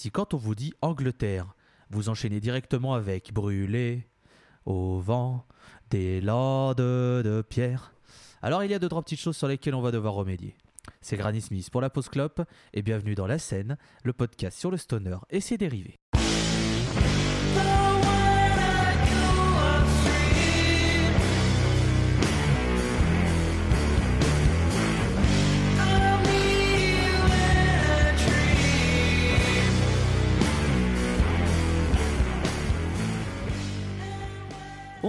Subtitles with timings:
[0.00, 1.54] si quand on vous dit Angleterre,
[1.90, 4.08] vous enchaînez directement avec brûler
[4.64, 5.46] au vent
[5.90, 7.92] des landes de pierre.
[8.40, 10.56] Alors il y a deux trois petites choses sur lesquelles on va devoir remédier.
[11.02, 12.40] C'est Granny Smith pour la pause clope
[12.72, 15.99] et bienvenue dans La Scène, le podcast sur le stoner et ses dérivés.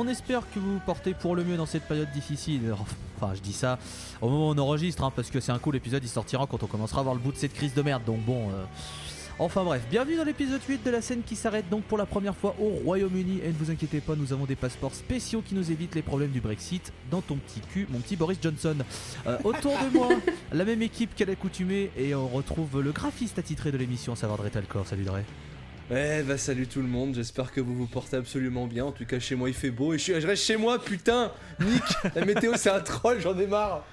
[0.04, 2.74] On espère que vous vous portez pour le mieux dans cette période difficile.
[3.18, 3.78] Enfin, je dis ça
[4.20, 6.64] au moment où on enregistre, hein, parce que c'est un cool épisode, il sortira quand
[6.64, 8.02] on commencera à voir le bout de cette crise de merde.
[8.04, 8.50] Donc bon.
[8.50, 8.64] euh,
[9.38, 12.36] Enfin bref, bienvenue dans l'épisode 8 de la scène qui s'arrête donc pour la première
[12.36, 13.42] fois au Royaume-Uni.
[13.44, 16.32] Et ne vous inquiétez pas, nous avons des passeports spéciaux qui nous évitent les problèmes
[16.32, 18.78] du Brexit dans ton petit cul, mon petit Boris Johnson.
[19.28, 20.10] Euh, autour de moi,
[20.52, 24.40] la même équipe qu'à l'accoutumée, et on retrouve le graphiste attitré de l'émission, à savoir
[24.40, 24.88] Dre Talcor.
[24.88, 25.20] Salut Dre.
[25.94, 28.86] Eh bah salut tout le monde, j'espère que vous vous portez absolument bien.
[28.86, 30.82] En tout cas chez moi il fait beau et je, suis- je reste chez moi
[30.82, 31.84] putain Nick
[32.16, 33.84] La météo c'est un troll, j'en ai marre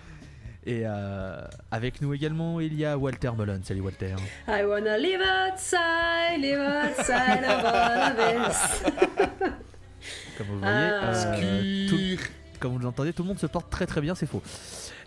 [0.65, 1.41] Et euh,
[1.73, 3.63] avec nous également, il y a Walter Mullen.
[3.65, 4.15] Salut Walter.
[4.47, 8.93] I wanna live outside, live outside of all of this.
[10.39, 11.35] Comme vous le voyez, Ah.
[11.35, 12.23] euh, tout-
[12.59, 14.43] comme vous l'entendez, tout le monde se porte très très bien, c'est faux.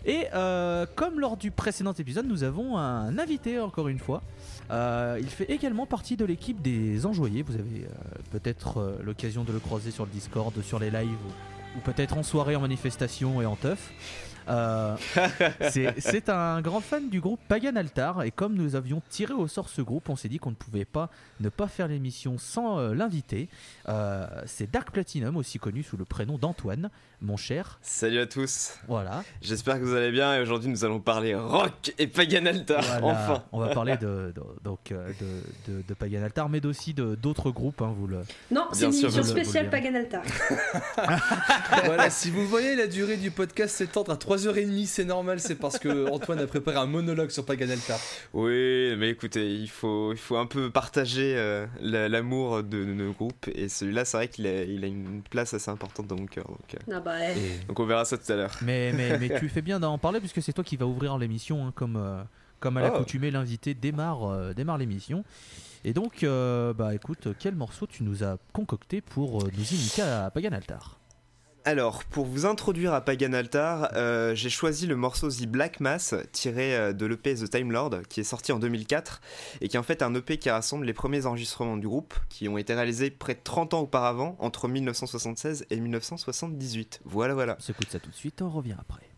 [0.04, 4.22] Et euh, comme lors du précédent épisode, nous avons un invité encore une fois.
[4.70, 7.42] Euh, il fait également partie de l'équipe des enjoyés.
[7.42, 11.78] Vous avez euh, peut-être l'occasion de le croiser sur le Discord, sur les lives, ou,
[11.78, 13.92] ou peut-être en soirée, en manifestation et en teuf.
[14.48, 14.96] Euh,
[16.08, 19.68] c'est un grand fan du groupe Pagan Altar et comme nous avions tiré au sort
[19.68, 22.94] ce groupe, on s'est dit qu'on ne pouvait pas ne pas faire l'émission sans euh,
[22.94, 23.48] l'inviter.
[23.88, 27.78] Euh, c'est Dark Platinum, aussi connu sous le prénom d'Antoine, mon cher.
[27.82, 29.22] Salut à tous, Voilà.
[29.42, 33.06] j'espère que vous allez bien et aujourd'hui nous allons parler rock et Pagan Altar, Voilà.
[33.18, 37.14] enfin On va parler de, de- donc, de, de- de Pagan Altar, mais aussi de-
[37.14, 37.80] d'autres groupes.
[37.82, 38.18] hein, vous le...
[38.50, 39.82] Non, c'est une émission spéciale direz.
[39.82, 40.22] Pagan Altar.
[41.84, 45.78] Voilà, si vous voyez la durée du podcast s'étendre à 3h30, c'est normal, c'est parce
[45.78, 47.98] que Antoine a préparé un monologue sur Pagan Altar.
[48.32, 52.84] Oui, mais écoutez, il faut, il faut un peu partager euh, la- l'amour de, de
[52.92, 56.16] nos groupes et celui-là c'est vrai qu'il a, il a une place assez importante dans
[56.16, 57.30] mon cœur, donc, euh, Ah bah.
[57.30, 58.56] Et- donc on verra ça tout à l'heure.
[58.62, 61.66] Mais, mais, mais tu fais bien d'en parler puisque c'est toi qui vas ouvrir l'émission,
[61.66, 62.22] hein, comme, euh,
[62.60, 62.84] comme à Oh.
[62.84, 65.24] l'accoutumée, l'invité démarre, euh, démarre l'émission.
[65.84, 70.04] Et donc, euh, bah écoute, quel morceau tu nous as concocté pour euh, nous initier
[70.04, 70.98] à Pagan Altar?
[71.64, 76.12] Alors, pour vous introduire à Pagan Altar, euh, j'ai choisi le morceau The Black Mass,
[76.32, 79.20] tiré euh, de l'EP The Time Lord, qui est sorti en 2004,
[79.60, 82.48] et qui est en fait un EP qui rassemble les premiers enregistrements du groupe, qui
[82.48, 87.00] ont été réalisés près de 30 ans auparavant, entre 1976 et 1978.
[87.04, 87.56] Voilà, voilà.
[87.58, 89.08] On s'écoute ça tout de suite, on revient après.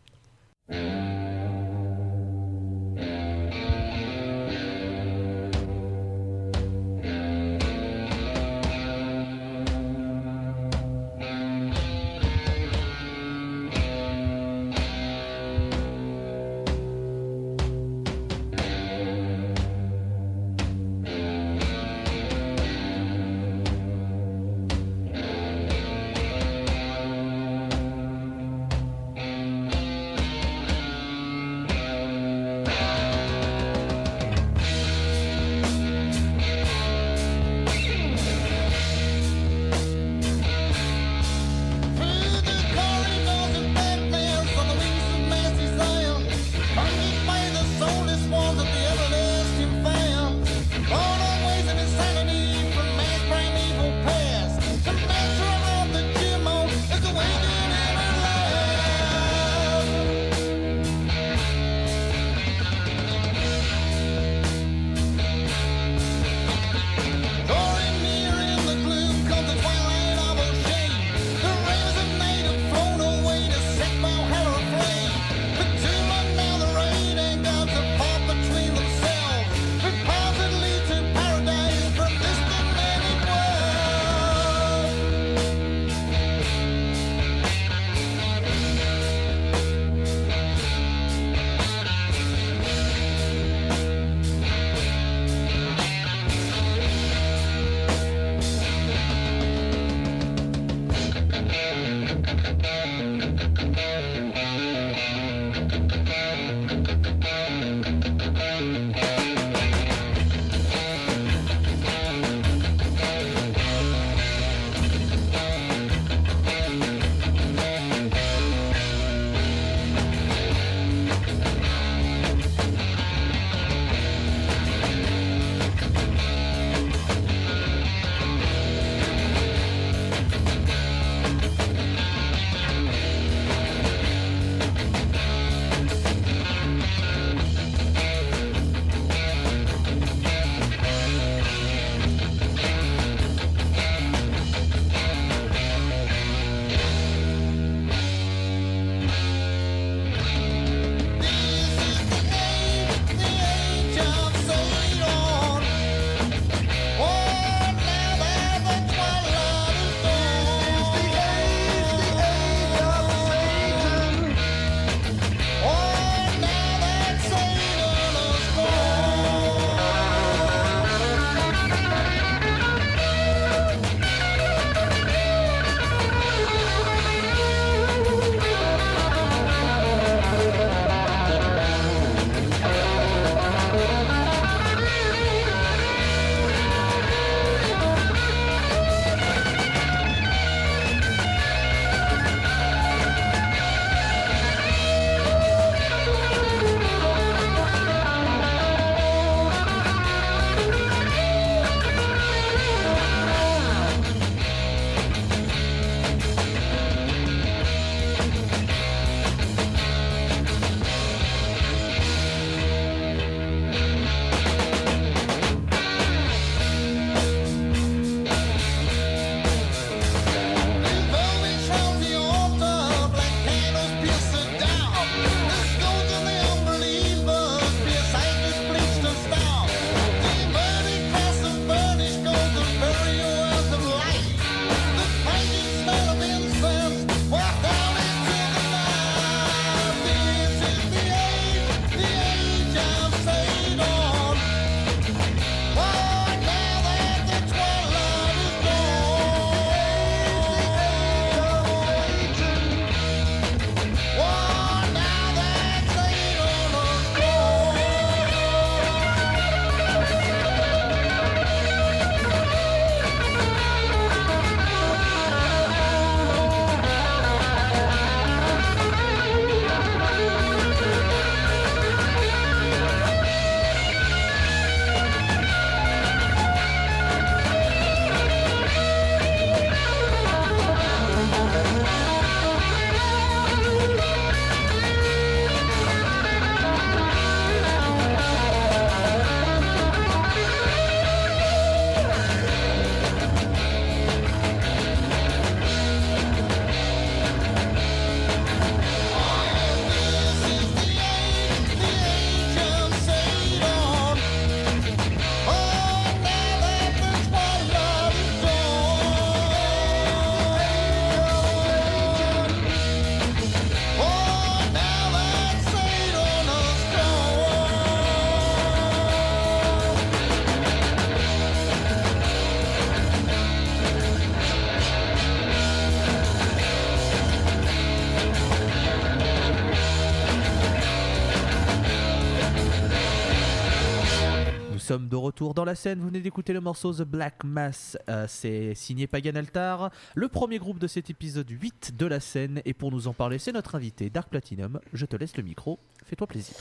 [335.14, 336.00] De retour dans la scène.
[336.00, 337.96] Vous venez d'écouter le morceau The Black Mass.
[338.08, 342.60] Euh, c'est signé Pagan Altar, le premier groupe de cet épisode 8 de la scène.
[342.64, 344.80] Et pour nous en parler, c'est notre invité Dark Platinum.
[344.92, 345.78] Je te laisse le micro.
[346.04, 346.56] Fais-toi plaisir.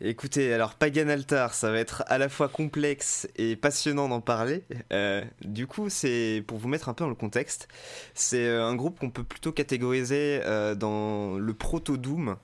[0.00, 4.64] Écoutez, alors Pagan Altar, ça va être à la fois complexe et passionnant d'en parler.
[4.92, 7.68] Euh, du coup, c'est pour vous mettre un peu dans le contexte,
[8.14, 10.40] c'est euh, un groupe qu'on peut plutôt catégoriser
[10.76, 12.34] dans le proto-doom,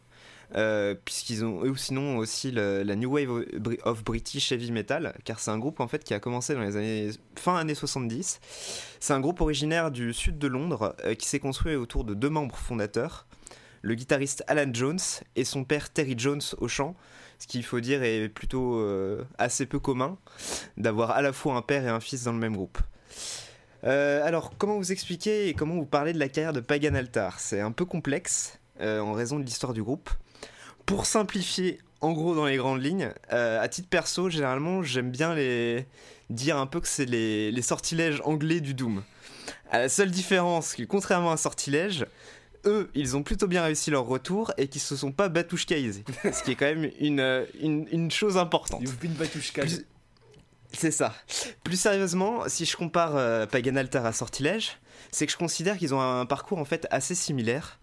[0.57, 3.45] euh, puisqu'ils ont eux sinon aussi la New Wave
[3.85, 6.77] of British Heavy Metal, car c'est un groupe en fait qui a commencé dans les
[6.77, 8.41] années fin années 70.
[8.99, 12.31] C'est un groupe originaire du sud de Londres euh, qui s'est construit autour de deux
[12.31, 13.27] membres fondateurs,
[13.83, 14.99] le guitariste Alan Jones
[15.37, 16.97] et son père Terry Jones au chant
[17.39, 20.19] ce qu'il faut dire est plutôt euh, assez peu commun
[20.77, 22.79] d'avoir à la fois un père et un fils dans le même groupe.
[23.83, 27.41] Alors, comment vous expliquer et comment vous parler de la carrière de Pagan Altar?
[27.41, 30.11] C'est un peu complexe en raison de l'histoire du groupe.
[30.91, 35.37] Pour simplifier, en gros, dans les grandes lignes, euh, à titre perso, généralement, j'aime bien
[35.37, 35.87] les
[36.31, 39.05] dire un peu que c'est les, les sortilèges anglais du Doom.
[39.71, 42.07] À la seule différence que, contrairement à un sortilège,
[42.67, 46.03] eux, ils ont plutôt bien réussi leur retour et qu'ils se sont pas batouchkaisés.
[46.33, 48.81] ce qui est quand même une, euh, une, une chose importante.
[48.83, 48.89] Une.
[49.63, 49.87] Plus-
[50.73, 51.15] C'est ça.
[51.63, 54.79] Plus sérieusement, si je compare euh, Pagan Altar à Sortilège,
[55.13, 57.80] c'est que je considère qu'ils ont un parcours en fait assez similaire.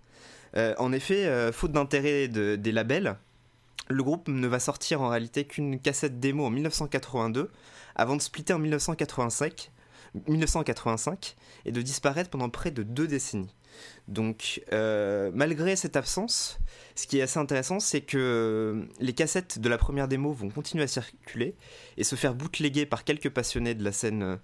[0.55, 3.17] Euh, en effet, euh, faute d'intérêt de- des labels,
[3.89, 7.51] le groupe ne va sortir en réalité qu'une cassette démo en 1982,
[7.95, 9.71] avant de splitter en 1985,
[10.27, 11.35] 1985
[11.65, 13.53] et de disparaître pendant près de deux décennies.
[14.07, 16.57] Donc, euh, malgré cette absence,
[16.95, 20.83] ce qui est assez intéressant, c'est que les cassettes de la première démo vont continuer
[20.85, 21.55] à circuler
[21.97, 24.39] et se faire bootleguer par quelques passionnés de la scène,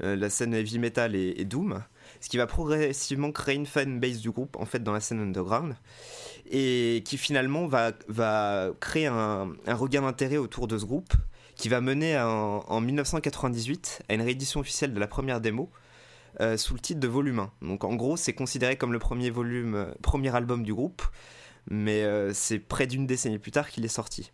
[0.00, 1.82] la scène heavy metal et, et doom,
[2.20, 5.76] ce qui va progressivement créer une fanbase du groupe en fait dans la scène underground
[6.50, 11.12] et qui finalement va, va créer un, un regain d'intérêt autour de ce groupe
[11.56, 15.70] qui va mener en, en 1998 à une réédition officielle de la première démo
[16.40, 17.52] euh, sous le titre de Volume 1.
[17.62, 21.02] Donc en gros, c'est considéré comme le premier volume, euh, premier album du groupe,
[21.68, 24.30] mais euh, c'est près d'une décennie plus tard qu'il est sorti.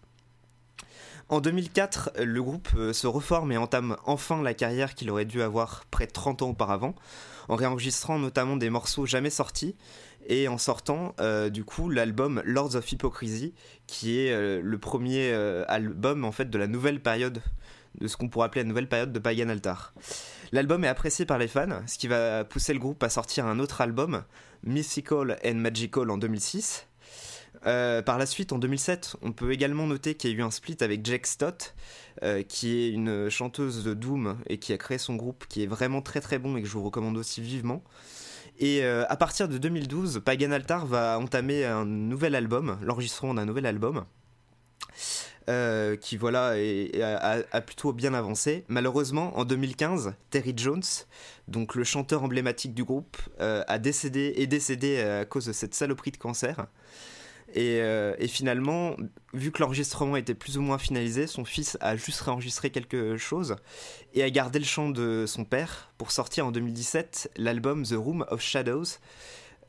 [1.31, 5.87] En 2004, le groupe se reforme et entame enfin la carrière qu'il aurait dû avoir
[5.91, 6.95] près de 30 ans auparavant,
[7.49, 9.77] en réenregistrant notamment des morceaux jamais sortis
[10.27, 13.55] et en sortant euh, du coup l'album Lords of Hypocrisy,
[13.87, 17.43] qui est euh, le premier euh, album en fait de la nouvelle période,
[18.01, 19.95] de ce qu'on pourrait appeler la nouvelle période de Pagan Altar.
[20.53, 23.59] L'album est apprécié par les fans, ce qui va pousser le groupe à sortir un
[23.59, 24.25] autre album,
[24.65, 26.87] Mythical and Magical en 2006.
[27.67, 30.51] Euh, par la suite, en 2007, on peut également noter qu'il y a eu un
[30.51, 31.75] split avec Jack Stott,
[32.23, 35.67] euh, qui est une chanteuse de Doom et qui a créé son groupe, qui est
[35.67, 37.83] vraiment très très bon et que je vous recommande aussi vivement.
[38.59, 43.47] Et euh, à partir de 2012, Pagan Altar va entamer un nouvel album, l'enregistrement d'un
[43.47, 44.05] nouvel album.
[46.01, 46.55] qui voilà
[47.53, 48.65] a, plutôt bien avancé.
[48.69, 50.83] Malheureusement, en 2015, Terry Jones,
[51.49, 56.13] donc le chanteur emblématique du groupe, a décédé est décédé à cause de cette saloperie
[56.13, 56.67] de cancer.
[57.55, 58.97] Et, euh, et finalement,
[59.33, 63.55] vu que l'enregistrement était plus ou moins finalisé, son fils a juste réenregistré quelque chose
[64.13, 68.27] et a gardé le chant de son père pour sortir en 2017 l'album The Room
[68.29, 68.99] of Shadows,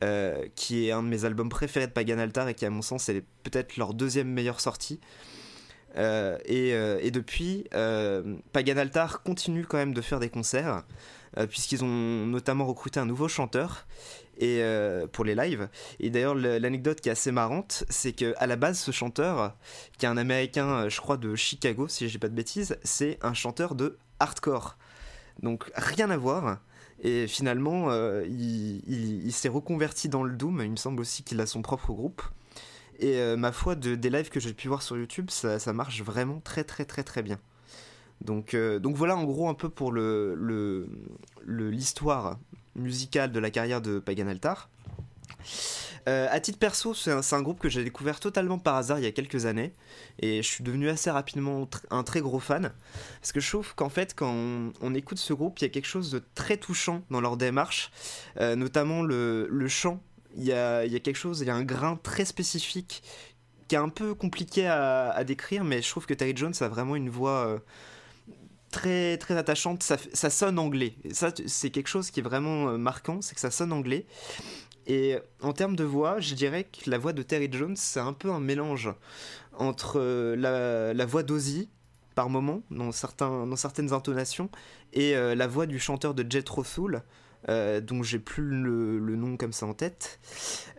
[0.02, 2.82] euh, qui est un de mes albums préférés de Pagan Altar et qui, à mon
[2.82, 4.98] sens, est peut-être leur deuxième meilleure sortie.
[5.96, 7.66] Euh, et, depuis,
[8.52, 10.82] Pagan Altar continue quand même de faire des concerts,
[11.48, 13.86] puisqu'ils ont notamment recruté un nouveau chanteur
[14.38, 15.68] et, euh, pour les lives.
[16.00, 19.56] Et d'ailleurs, le- l'anecdote qui est assez marrante, c'est que à la base, ce chanteur,
[19.98, 23.18] qui est un américain, euh, je crois, de Chicago, si j'ai pas de bêtises, c'est
[23.22, 24.76] un chanteur de hardcore.
[25.42, 26.60] Donc rien à voir.
[27.02, 30.62] Et finalement, euh, il, s'est reconverti dans le Doom.
[30.62, 32.22] Il me semble aussi qu'il a son propre groupe.
[32.98, 36.40] Et ma foi, de, des lives que j'ai pu voir sur YouTube, ça, marche vraiment
[36.40, 37.38] très très très très bien.
[38.22, 39.92] Donc, voilà en gros un peu pour
[41.46, 42.38] l'histoire
[42.76, 44.68] musicale de la carrière de Pagan Altar.
[46.08, 49.08] Euh, à titre perso, c'est un, groupe que j'ai découvert totalement par hasard il y
[49.08, 49.72] a quelques années
[50.20, 52.72] et je suis devenu assez rapidement un très gros fan
[53.20, 54.32] parce que je trouve qu'en fait quand
[54.80, 57.90] on, écoute ce groupe, il y a quelque chose de très touchant dans leur démarche,
[58.40, 60.00] euh, notamment le, chant.
[60.36, 63.02] Il y, a, quelque chose, il y a un grain très spécifique
[63.66, 66.94] qui est un peu compliqué à, décrire, mais je trouve que Terry Jones a vraiment
[66.94, 67.58] une voix euh,
[69.18, 69.82] très attachante.
[69.82, 70.94] Ça, sonne anglais.
[71.12, 74.06] Ça, c'est quelque chose qui est vraiment euh, marquant, c'est que ça sonne anglais.
[74.86, 78.12] Et en termes de voix, je dirais que la voix de Terry Jones, c'est un
[78.12, 78.90] peu un mélange
[79.58, 81.68] entre euh, la, voix d'Ozzy,
[82.14, 84.48] par moment, dans, certaines intonations,
[84.92, 86.44] et euh, la voix du chanteur de Jet
[87.48, 90.20] euh, dont j'ai plus le, nom comme ça en tête.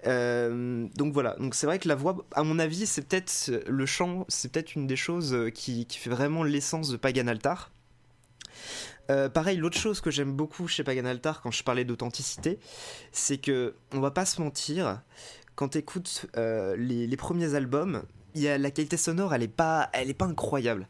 [0.05, 4.25] Donc voilà, donc c'est vrai que la voix, à mon avis, c'est peut-être le chant,
[4.29, 7.71] c'est peut-être une des choses qui fait vraiment l'essence de Pagan Altar.
[9.09, 12.59] Euh, pareil, l'autre chose que j'aime beaucoup chez Pagan Altar quand je parlais d'authenticité,
[13.11, 15.01] c'est que on va pas se mentir,
[15.55, 18.03] quand tu écoutes les, premiers albums,
[18.37, 20.87] y a, la qualité sonore, elle est pas, elle est pas incroyable.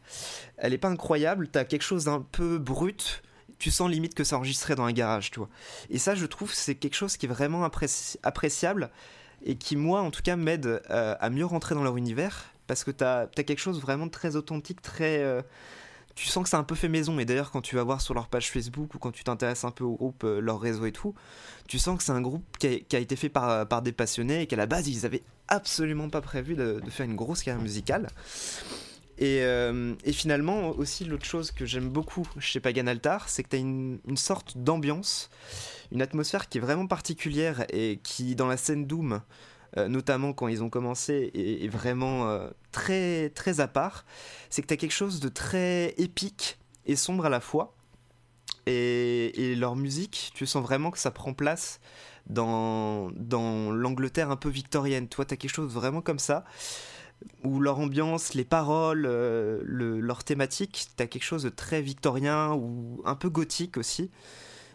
[0.56, 1.48] Elle est pas incroyable.
[1.48, 3.22] T'as quelque chose d'un peu brut.
[3.58, 5.48] Tu sens limite que c'est enregistré dans un garage, tu vois.
[5.90, 8.90] Et ça, je trouve, c'est quelque chose qui est vraiment appréci- appréciable
[9.44, 12.84] et qui, moi, en tout cas, m'aide euh, à mieux rentrer dans leur univers parce
[12.84, 15.42] que t'as as quelque chose vraiment très authentique, très.
[16.18, 17.18] Euh, tu sens que c'est un peu fait maison.
[17.18, 19.70] Et d'ailleurs, quand tu vas voir sur leur page Facebook ou quand tu t'intéresses un
[19.70, 21.14] peu au groupe, euh, leur réseau et tout,
[21.68, 24.46] tu sens que c'est un groupe qui a, été fait par, par des passionnés et
[24.46, 28.08] qu'à la base, ils avaient absolument pas prévu de, faire une grosse carrière musicale.
[29.18, 33.48] Et, euh, et finalement, aussi, l'autre chose que j'aime beaucoup chez Pagan Altar, c'est que
[33.48, 35.28] tu as une, une sorte d'ambiance,
[35.90, 39.20] une atmosphère qui est vraiment particulière et qui, dans la scène Doom,
[39.76, 44.04] euh, notamment quand ils ont commencé, est, vraiment euh, très, très à part.
[44.50, 47.74] C'est que tu as quelque chose de très épique et sombre à la fois.
[48.66, 51.80] Et, et leur musique, tu sens vraiment que ça prend place
[52.26, 55.08] dans, dans l'Angleterre un peu victorienne.
[55.08, 56.44] Toi, tu as quelque chose vraiment comme ça
[57.42, 62.52] où leur ambiance, les paroles, euh, le- leur thématique, t'as quelque chose de très victorien
[62.52, 64.10] ou un peu gothique aussi.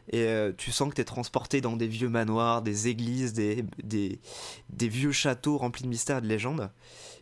[0.10, 4.20] Et euh, tu sens que t'es transporté dans des vieux manoirs, des églises, des, des,
[4.90, 6.70] vieux châteaux remplis de mystères et de légendes.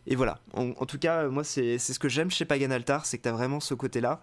[0.08, 0.40] Et voilà.
[0.54, 3.60] En, tout cas, moi, c'est ce que j'aime chez Pagan Altar, c'est que t'as vraiment
[3.60, 4.22] ce côté-là.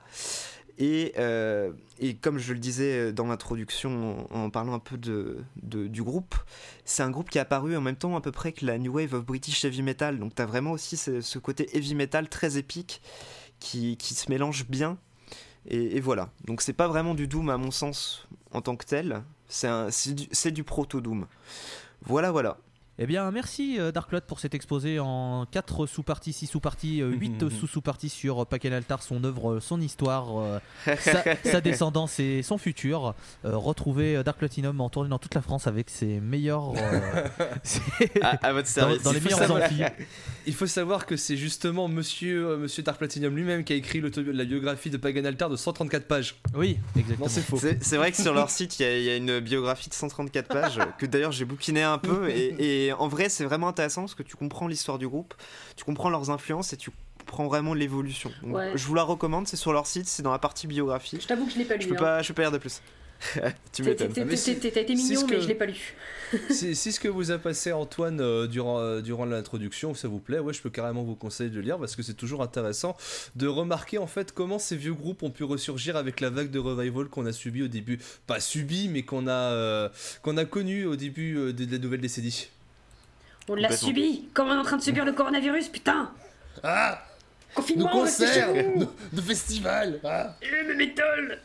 [0.80, 5.88] Et, euh, et comme je le disais dans l'introduction en, parlant un peu de, de-
[5.88, 6.36] du groupe,
[6.84, 8.92] c'est un groupe qui est apparu en même temps à peu près que la New
[8.92, 10.20] Wave of British Heavy Metal.
[10.20, 13.02] Donc t'as vraiment aussi ce, ce côté heavy metal très épique
[13.58, 14.98] qui, qui se mélange bien.
[15.68, 16.30] Et, voilà.
[16.46, 19.22] Donc c'est pas vraiment du Doom à mon sens en tant que tel.
[19.48, 21.26] C'est du, c'est du proto-Doom.
[22.02, 22.58] Voilà, voilà.
[23.00, 27.48] Eh bien, merci euh, Dark Lord pour cet exposé en 4 sous-parties, 6 sous-parties, 8
[27.60, 30.58] sous-sous-parties sur euh, Pagan Altar, son œuvre, euh, son histoire, euh,
[30.98, 33.14] sa, sa descendance et son futur.
[33.44, 36.72] Euh, retrouvez euh, Dark Platinum en tournée dans toute la France avec ses meilleurs.
[36.76, 37.00] euh,
[37.62, 37.80] ses-
[38.20, 39.02] À, à votre dans, service.
[39.04, 39.82] dans les meilleurs savoir- amphis.
[40.46, 44.00] Il faut savoir que c'est justement monsieur, euh, monsieur Dark Platinum lui-même qui a écrit
[44.00, 46.34] la biographie de Pagan Altar de 134 pages.
[46.52, 47.28] Oui, exactement.
[47.28, 47.58] C'est faux.
[47.80, 49.94] C'est vrai que sur leur site, il y, a- il y a une biographie de
[49.94, 52.28] 134 pages que d'ailleurs j'ai bouquiné un peu.
[52.30, 55.34] Et, et en vrai, c'est vraiment intéressant parce que tu comprends l'histoire du groupe,
[55.76, 56.90] tu comprends leurs influences et tu
[57.20, 58.30] comprends vraiment l'évolution.
[58.42, 58.72] Ouais.
[58.74, 61.18] Je vous la recommande, c'est sur leur site, c'est dans la partie biographie.
[61.20, 61.82] Je t'avoue que je l'ai pas lu.
[61.82, 61.98] Je peux hein.
[61.98, 62.80] pas, je peux pas dire de plus.
[63.72, 64.12] tu m'étonnes.
[64.12, 65.96] t'es- Ah, T'as été mignon, ce mais que- je l'ai pas lu.
[66.50, 70.20] si, si ce que vous a passé Antoine euh, durant, euh, durant l'introduction, ça vous
[70.20, 72.96] plaît, ouais, je peux carrément vous conseiller de le lire parce que c'est toujours intéressant
[73.34, 76.58] de remarquer en fait comment ces vieux groupes ont pu ressurgir avec la vague de
[76.60, 79.88] revival qu'on a subi au début, pas subi, mais qu'on a euh,
[80.22, 82.48] qu'on a connu au début euh, de, de la nouvelle décennie.
[83.48, 86.10] On l'a subi Comme on est en train de subir le coronavirus, putain.
[86.62, 86.98] Ah,
[87.54, 90.00] Confinement, chez vous nos festivals.
[90.04, 90.34] Ah.
[90.42, 91.38] Et le métal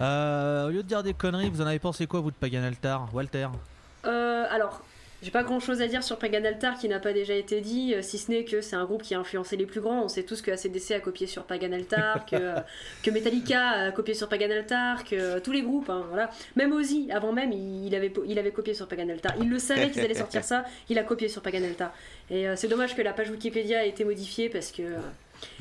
[0.00, 2.62] Euh, au lieu de dire des conneries, vous en avez pensé quoi, vous, de Pagan
[2.62, 3.08] Altar?
[3.14, 3.48] Walter?
[4.06, 4.82] Euh, alors,
[5.22, 7.94] j'ai pas grand chose à dire sur Pagan Altar qui n'a pas déjà été dit,
[7.94, 10.04] euh, si ce n'est que c'est un groupe qui a influencé les plus grands.
[10.04, 12.60] On sait tous que ACDC a copié sur Pagan Altar, que, euh,
[13.02, 16.30] que Metallica a copié sur Pagan Altar, que euh, tous les groupes, hein, voilà.
[16.54, 19.34] Même Ozzy, avant même, il, il avait, il avait copié sur Pagan Altar.
[19.40, 21.92] Il le savait qu'ils allaient sortir ça, il a copié sur Pagan Altar.
[22.28, 24.82] Et c'est dommage que la page Wikipédia ait été modifiée parce que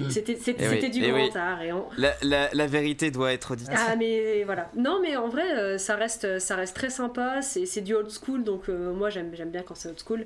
[0.10, 1.30] c'était c'était- Eh oui, du eh grand oui.
[1.36, 1.62] art.
[1.62, 3.70] Et on- La, la- la vérité doit être dite.
[3.76, 4.70] ah mais voilà.
[4.76, 8.10] Non mais en vrai euh, ça reste ça reste très sympa, c'est c'est du old
[8.10, 10.26] school donc euh, moi j'aime j'aime bien quand c'est old school.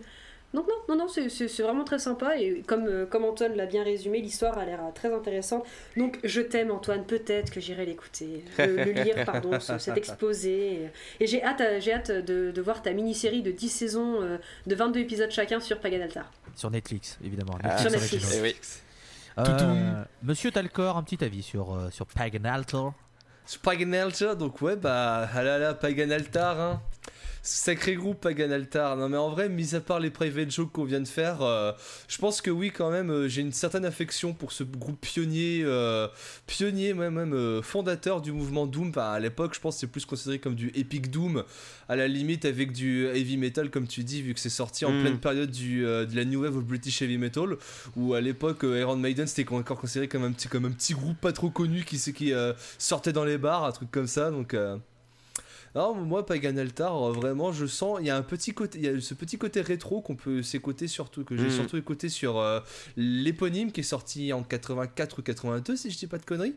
[0.51, 3.83] Donc non non non c'est- vraiment très sympa et comme euh, comme Antoine l'a bien
[3.83, 5.63] résumé, l'histoire a l'air très intéressante.
[5.95, 10.89] Donc je t'aime Antoine, peut-être que j'irai l'écouter, le, le lire pardon, ce- cet exposé
[11.19, 14.21] et, j'ai hâte j'ai hâte de, de voir ta mini-série de 10 saisons
[14.65, 16.31] de 22 épisodes chacun sur Pagan Altar.
[16.55, 17.57] Sur Netflix, évidemment.
[17.63, 18.83] Ah, Sur Netflix Netflix.
[19.37, 20.03] Euh.
[20.23, 22.93] Monsieur Talcor, un petit avis sur, euh, sur Pagan Altar
[23.63, 26.81] Pagan Altar, donc ouais, bah, ah là là, Pagan Altar, hein.
[27.41, 28.97] Sacré groupe Pagan Altar.
[28.97, 31.71] Non mais en vrai, mis à part les private jokes qu'on vient de faire, euh,
[32.07, 35.61] je pense que oui quand même, euh, j'ai une certaine affection pour ce groupe pionnier,
[35.63, 36.07] euh,
[36.47, 38.89] pionnier même, même fondateur du mouvement Doom.
[38.89, 41.43] Enfin, à l'époque, je pense que c'est plus considéré comme du epic Doom,
[41.87, 44.91] à la limite avec du heavy metal comme tu dis, vu que c'est sorti en
[44.91, 45.01] Mm.
[45.01, 47.55] pleine période du, de la new wave of British heavy metal,
[47.95, 51.19] où à l'époque Iron Maiden c'était encore considéré comme un petit, comme un petit groupe
[51.21, 52.33] pas trop connu qui, qui
[52.77, 54.29] sortait dans les bars, un truc comme ça.
[54.31, 54.55] Donc
[55.75, 58.85] non, moi, Pagan Altar, euh, vraiment, je sens, il y a un petit côté, il
[58.85, 61.51] y a ce petit côté rétro qu'on peut s'écouter surtout, que j'ai Mm.
[61.51, 62.59] surtout écouté sur euh,
[62.97, 66.55] l'éponyme qui est sorti en 84 ou 82, si je dis pas de conneries.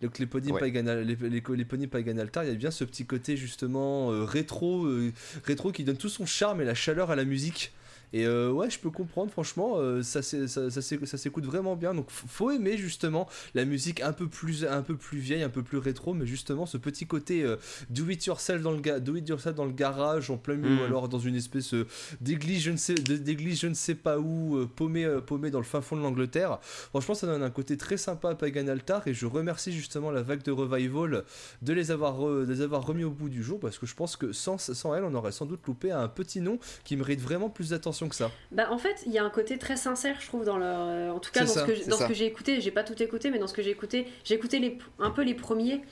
[0.00, 0.60] Donc les ponymes Ouais.
[0.60, 5.12] Pagan, Altar, il y a bien ce petit côté justement euh, rétro, euh,
[5.44, 7.72] rétro qui donne tout son charme et la chaleur à la musique.
[8.12, 11.44] Et euh, ouais, je peux comprendre, franchement, euh, ça, s'é- ça, ça, s'é- ça s'écoute
[11.46, 11.94] vraiment bien.
[11.94, 15.62] Donc faut aimer justement la musique un peu plus, un peu plus vieille, un peu
[15.62, 17.56] plus rétro, mais justement ce petit côté euh,
[17.90, 20.76] do it yourself dans le ga- do it yourself dans le garage en plein milieu,
[20.76, 20.80] Mm.
[20.80, 21.86] ou alors dans une espèce euh,
[22.20, 25.58] d'église, je ne sais, d'église, je ne sais pas où, euh, paumé, euh, paumé dans
[25.58, 26.58] le fin fond de l'Angleterre.
[26.62, 30.22] Franchement, ça donne un côté très sympa à Pagan Altar et je remercie justement la
[30.22, 31.24] vague de revival
[31.62, 33.94] de les avoir, re- de les avoir remis au bout du jour parce que je
[33.94, 37.20] pense que sans, sans elle, on aurait sans doute loupé un petit nom qui mérite
[37.20, 38.30] vraiment plus d'attention que ça.
[38.50, 41.14] Bah, en fait, il y a un côté très sincère, je trouve, dans leur.
[41.14, 42.60] en tout cas, dans, ça, ce que, dans ce que j'ai écouté.
[42.60, 45.22] J'ai pas tout écouté, mais dans ce que j'ai écouté, j'ai écouté les, un peu
[45.22, 45.82] les premiers.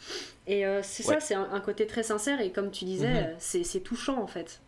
[0.47, 2.41] Et euh, c'est ça, c'est un, un côté très sincère.
[2.41, 3.17] Et comme tu disais, Mhm.
[3.17, 4.61] euh, c'est touchant en fait.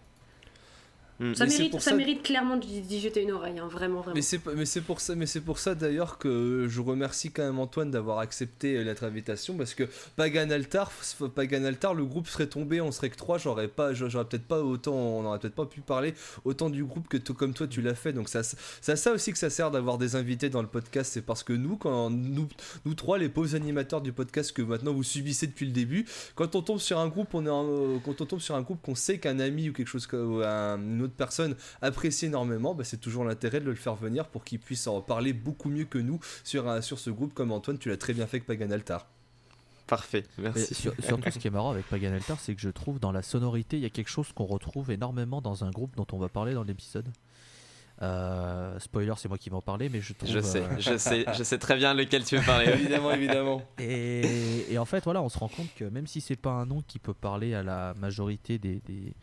[1.22, 1.34] Mm.
[1.34, 4.14] Ça mérite, ça ça- mérite clairement d'y jeter une oreille, hein, vraiment, vraiment.
[4.16, 7.30] Mais c'est pas- mais c'est pour ça mais c'est pour ça d'ailleurs que je remercie
[7.30, 9.84] quand même Antoine d'avoir accepté euh, notre invitation parce que
[10.16, 13.94] Pagan Altar f- Pagan Altar le groupe serait tombé on serait que trois j'aurais pas
[13.94, 17.34] j'aurais peut-être pas autant on aurait peut-être pas pu parler autant du groupe que tout
[17.34, 19.98] comme toi tu l'as fait donc ça c'est à ça aussi que ça sert d'avoir
[19.98, 22.48] des invités dans le podcast c'est parce que nous quand nous
[22.84, 26.04] nous trois les pauvres animateurs du podcast que maintenant vous subissez depuis le début
[26.34, 28.62] quand on tombe sur un groupe on est en- euh, quand on tombe sur un
[28.62, 32.84] groupe qu'on sait qu'un ami ou quelque chose un- une autre personne apprécie énormément, bah,
[32.84, 35.98] c'est toujours l'intérêt de le faire venir pour qu'il puisse en parler beaucoup mieux que
[35.98, 38.70] nous sur, un- sur ce groupe, comme Antoine, tu l'as très bien fait avec Pagan
[38.70, 39.06] Altar.
[39.86, 40.74] Parfait, merci.
[40.74, 43.20] sur- surtout, ce qui est marrant avec Pagan Altar, c'est que je trouve dans la
[43.22, 46.28] sonorité, il y a quelque chose qu'on retrouve énormément dans un groupe dont on va
[46.30, 47.08] parler dans l'épisode.
[48.00, 50.28] Euh, spoiler, c'est moi qui vais en parler, mais je trouve.
[50.28, 52.66] Je sais, euh, je sais, je sais très bien lequel tu veux parler.
[52.72, 53.62] évidemment, évidemment.
[53.78, 56.66] Et, et en fait, voilà, on se rend compte que même si c'est pas un
[56.66, 59.14] nom qui peut parler à la majorité des, des,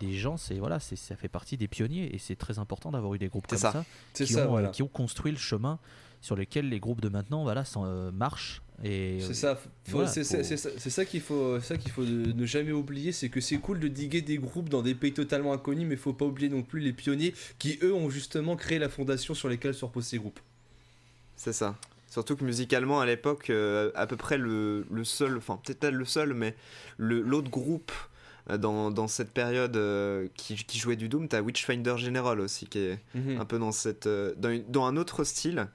[0.00, 3.14] des gens, c'est voilà, c'est ça fait partie des pionniers et c'est très important d'avoir
[3.14, 3.72] eu des groupes comme ça.
[3.72, 3.84] ça,
[4.14, 4.68] C'est qui, ça, ont, euh, voilà.
[4.68, 5.78] qui ont construit le chemin
[6.20, 8.62] sur lequel les groupes de maintenant, voilà, s'en, euh, marchent.
[8.84, 11.76] Et C'est ça, faut- voilà, c'est faut- c'est- c'est ça, c'est ça qu'il faut, ça
[11.76, 14.82] qu'il faut ne ne jamais oublier, c'est que c'est cool de diguer des groupes dans
[14.82, 18.08] des pays totalement inconnus, mais faut pas oublier non plus les pionniers qui eux ont
[18.10, 20.38] justement créé la fondation sur lesquelles se reposent ces groupes.
[21.36, 21.76] C'est ça.
[22.08, 25.90] Surtout que musicalement, à l'époque, euh, à peu près le, le seul, enfin peut-être pas
[25.90, 26.54] le seul, mais
[26.96, 28.07] le- l'autre groupe euh,
[28.56, 32.78] dans, dans cette période euh, qui, qui jouait du Doom, t'as Witchfinder General aussi, qui
[32.78, 33.38] est Mhm.
[33.40, 35.66] un peu dans, cette, euh, dans, une- dans un autre style,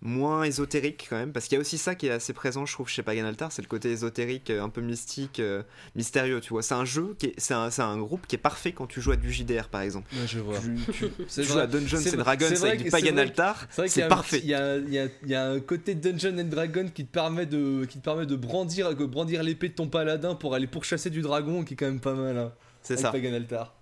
[0.00, 2.72] moins ésotérique quand même, parce qu'il y a aussi ça qui est assez présent, je
[2.72, 5.64] trouve, chez Pagan Altar, c'est le côté ésotérique, euh, un peu mystique, euh,
[5.96, 6.62] mystérieux, tu vois.
[6.62, 9.00] C'est un jeu, qui est- c'est un, c'est un groupe qui est parfait quand tu
[9.00, 10.06] joues à du JDR, par exemple.
[10.14, 10.58] Ouais, je vois.
[10.60, 11.62] Tu, tu- C'est tu joues vrai.
[11.62, 13.66] à Dungeons C'est and vrai- Dragons c'est vrai avec que- du c'est Pagan vrai- Altar,
[13.70, 14.38] C'est vrai c'est un parfait.
[14.44, 17.04] Il y, a, il y a- il y a un côté Dungeon and Dragon qui
[17.04, 20.54] te permet de, qui te permet de brandir, de brandir l'épée de ton paladin pour
[20.54, 22.38] aller pourchasser du dragon, qui est quand même pas mal.
[22.38, 23.74] Hein, C'est avec ça, Pagan Altar.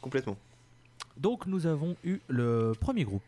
[0.00, 0.36] complètement.
[1.16, 3.22] Donc nous avons eu le premier groupe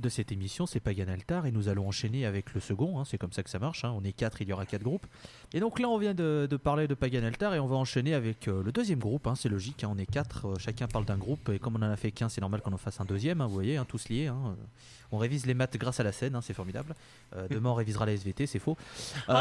[0.00, 3.18] de cette émission, c'est Pagan Altar, et nous allons enchaîner avec le second, hein, c'est
[3.18, 5.06] comme ça que ça marche, hein, on est quatre, il y aura quatre groupes.
[5.52, 8.14] Et donc là on vient de, de parler de Pagan Altar et on va enchaîner
[8.14, 11.18] avec euh, le deuxième groupe, hein, c'est logique, on est quatre, euh, chacun parle d'un
[11.18, 13.42] groupe, et comme on en a fait qu'un, c'est normal qu'on en fasse un deuxième,
[13.42, 14.30] vous voyez, tous liés.
[15.12, 16.94] on révise les maths grâce à la scène, c'est formidable.
[17.36, 18.76] Euh, demain on révisera la SVT, c'est faux.
[19.28, 19.32] Oh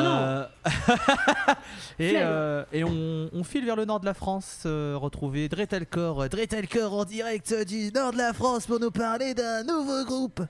[2.00, 7.06] Euh, et on, on file vers le nord de la France, retrouver Dretelcore, Dretelcore en
[7.06, 10.41] direct du nord de la France pour nous parler d'un nouveau groupe.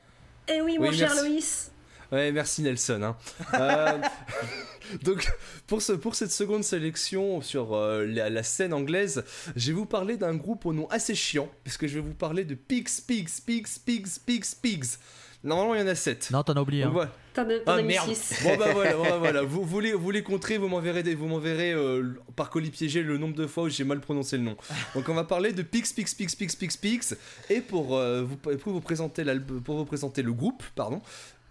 [0.49, 1.29] Eh oui, Oui, mon cher merci.
[1.29, 1.71] Loïs.
[2.11, 3.01] Ouais, merci Nelson.
[3.03, 3.17] hein.
[3.53, 3.97] Euh,
[5.03, 5.27] donc,
[5.67, 9.23] pour, ce, pour cette seconde sélection sur euh, la, la scène anglaise,
[9.55, 12.45] je vais vous parler d'un groupe au nom assez chiant, puisque je vais vous parler
[12.45, 14.97] de Pigs, Pigs, Pigs, Pigs, Pigs, Pigs.
[15.43, 16.31] Normalement, il y en a 7.
[16.31, 16.83] Non, t'en as oublié.
[16.83, 16.91] hein.
[17.33, 18.13] T'en as, t'en Ah as mis merde.
[18.13, 18.43] six.
[18.43, 19.41] Bon bah voilà, bon, bah, voilà.
[19.43, 23.01] Vous, vous les, vous les compterez, vous m'enverrez, des- vous m'enverrez euh, par colis piégé
[23.03, 24.57] le nombre de fois où j'ai mal prononcé le nom.
[24.95, 27.15] Donc on va parler de Pix Pix Pix Pix Pix Pix
[27.49, 29.23] et pour euh, vous pour vous présenter
[29.63, 31.01] pour vous présenter le groupe, pardon.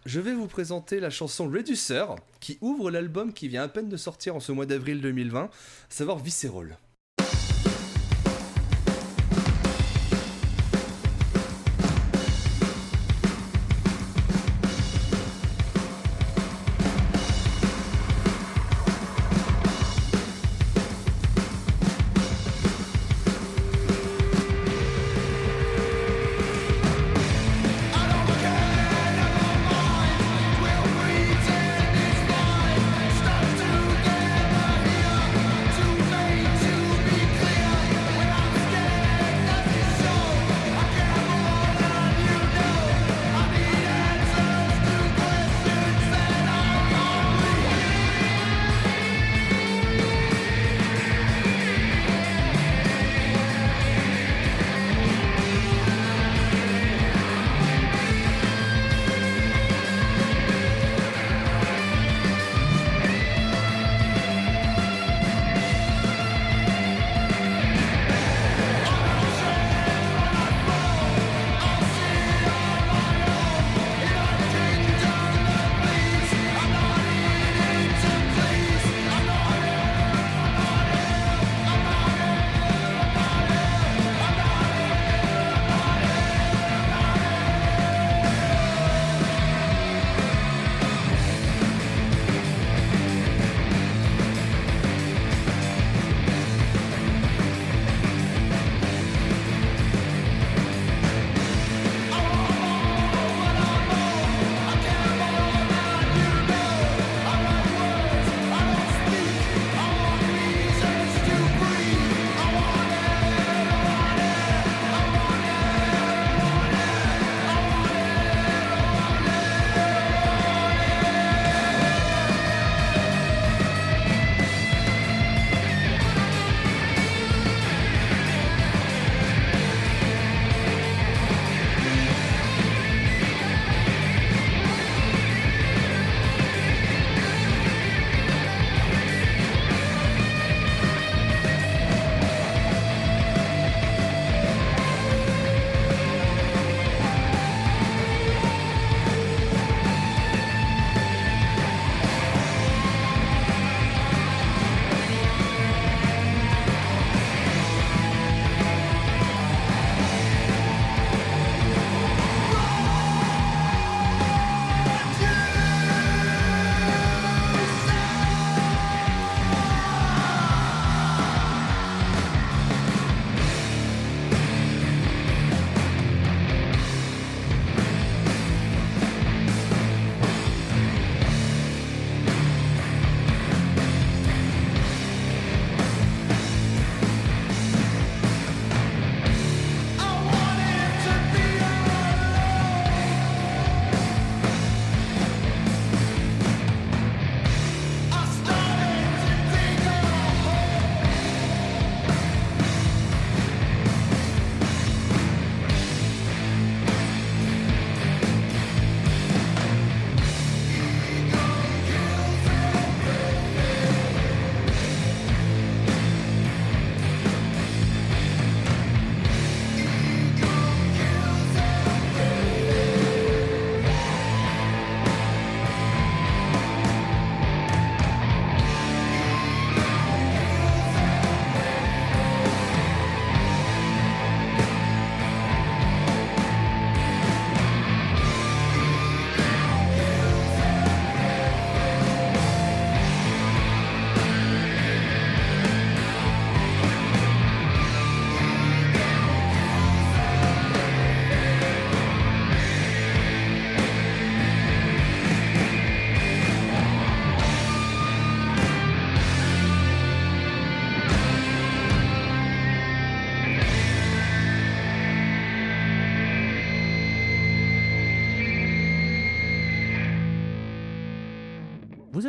[0.04, 2.04] Je vais vous présenter la chanson Reducer
[2.40, 5.48] qui ouvre l'album qui vient à peine de sortir en ce mois d'avril 2020, à
[5.88, 6.76] savoir Visceral.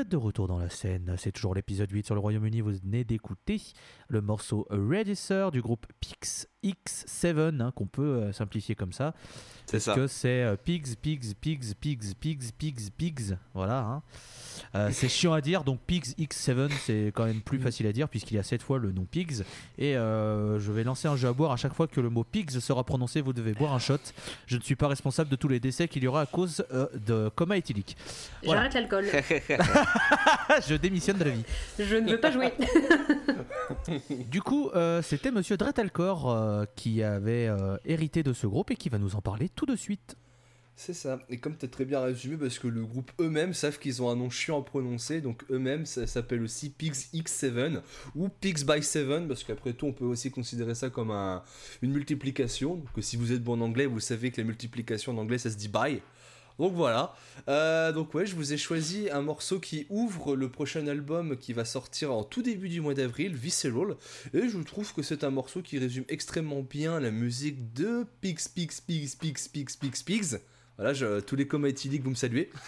[0.10, 3.04] Êtes de retour dans la scène, c'est toujours l'épisode 8 sur le Royaume-Uni, vous venez
[3.04, 3.62] d'écouter
[4.08, 9.14] le morceau Register du groupe Pix X7, hein, qu'on peut euh, simplifier comme ça.
[9.68, 9.94] C'est ça.
[9.94, 13.82] que c'est euh, Pigs, Pigs, Pigs, Pigs, Pigs, Pigs, Pigs, voilà.
[13.82, 14.04] hein.
[14.76, 18.08] Euh, c'est chiant à dire, donc Pigs X7 c'est quand même plus facile à dire
[18.08, 19.44] puisqu'il y a 7 fois le nom Pigs.
[19.78, 22.24] Et euh, je vais lancer un jeu à boire à chaque fois que le mot
[22.24, 23.98] Pigs sera prononcé, vous devez boire un shot.
[24.48, 26.88] Je ne suis pas responsable de tous les décès qu'il y aura à cause euh,
[27.08, 27.98] de coma éthylique.
[28.44, 28.70] Voilà.
[28.70, 29.06] J'arrête l'alcool.
[30.68, 31.44] je démissionne de la vie.
[31.78, 32.54] Je ne veux pas jouer.
[34.30, 38.76] Du coup, euh, c'était Monsieur Dretalcor euh, qui avait euh, hérité de ce groupe et
[38.76, 40.16] qui va nous en parler tout de suite.
[40.82, 41.20] C'est ça.
[41.30, 44.10] Et comme tu as très bien résumé, parce que le groupe eux-mêmes savent qu'ils ont
[44.10, 47.82] un nom chiant à prononcer, donc eux-mêmes, ça s'appelle aussi Pigs X7
[48.16, 51.44] ou Pigs by 7, parce qu'après tout, on peut aussi considérer ça comme un-
[51.82, 52.76] une multiplication.
[52.78, 55.50] Donc si vous êtes bon en anglais, vous savez que la multiplication en anglais, ça
[55.50, 56.00] se dit by.
[56.60, 57.14] Donc voilà.
[57.50, 61.52] Euh, donc ouais, je vous ai choisi un morceau qui ouvre le prochain album qui
[61.52, 63.98] va sortir en tout début du mois d'avril, Visceral.
[64.34, 68.48] Et je trouve que c'est un morceau qui résume extrêmement bien la musique de Pigs,
[68.56, 70.40] Pigs, Pigs, Pigs, Pigs, Pigs, Pigs.
[70.80, 72.50] Voilà, je- tous les comas éthyliques, vous me saluez.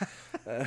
[0.47, 0.63] Euh,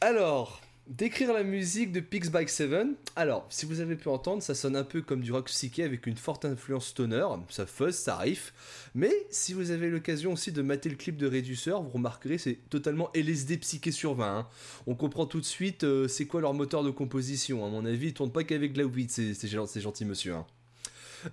[0.00, 2.94] Alors, décrire la musique de Pigs by Seven.
[3.16, 6.06] Alors, si vous avez pu entendre, ça sonne un peu comme du rock psyché avec
[6.06, 7.26] une forte influence stoner.
[7.50, 8.52] Ça fuzz, ça riff.
[8.94, 12.58] Mais si vous avez l'occasion aussi de mater le clip de Reducer, vous remarquerez c'est
[12.70, 14.38] totalement LSD psyché sur 20.
[14.38, 14.48] hein.
[14.86, 17.66] On comprend tout de suite euh, c'est quoi leur moteur de composition.
[17.66, 19.48] À mon avis, ils tournent pas qu'avec de la weed, c'est
[19.80, 20.34] gentil monsieur.
[20.34, 20.46] hein.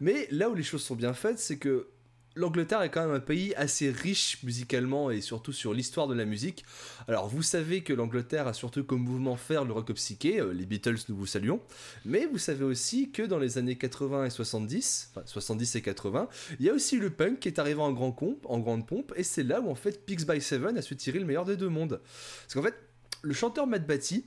[0.02, 1.88] Mais là où les choses sont bien faites, c'est que
[2.36, 6.26] l'Angleterre est quand même un pays assez riche musicalement et surtout sur l'histoire de la
[6.26, 6.65] musique.
[7.08, 10.65] Alors vous savez que l'Angleterre a surtout comme mouvement faire le rock psyché, euh, les
[10.65, 11.62] Beatles nous vous saluons,
[12.06, 16.28] mais vous savez aussi que dans les années 80 et 70, enfin 70 et 80,
[16.60, 19.13] il y a aussi le punk qui est arrivé en, grand pompe, en grande pompe
[19.15, 21.58] et c'est là où en fait Pigs by Seven a su tirer le meilleur des
[21.58, 22.02] deux mondes.
[22.43, 22.76] Parce qu'en fait,
[23.21, 24.26] le chanteur Matt Batty,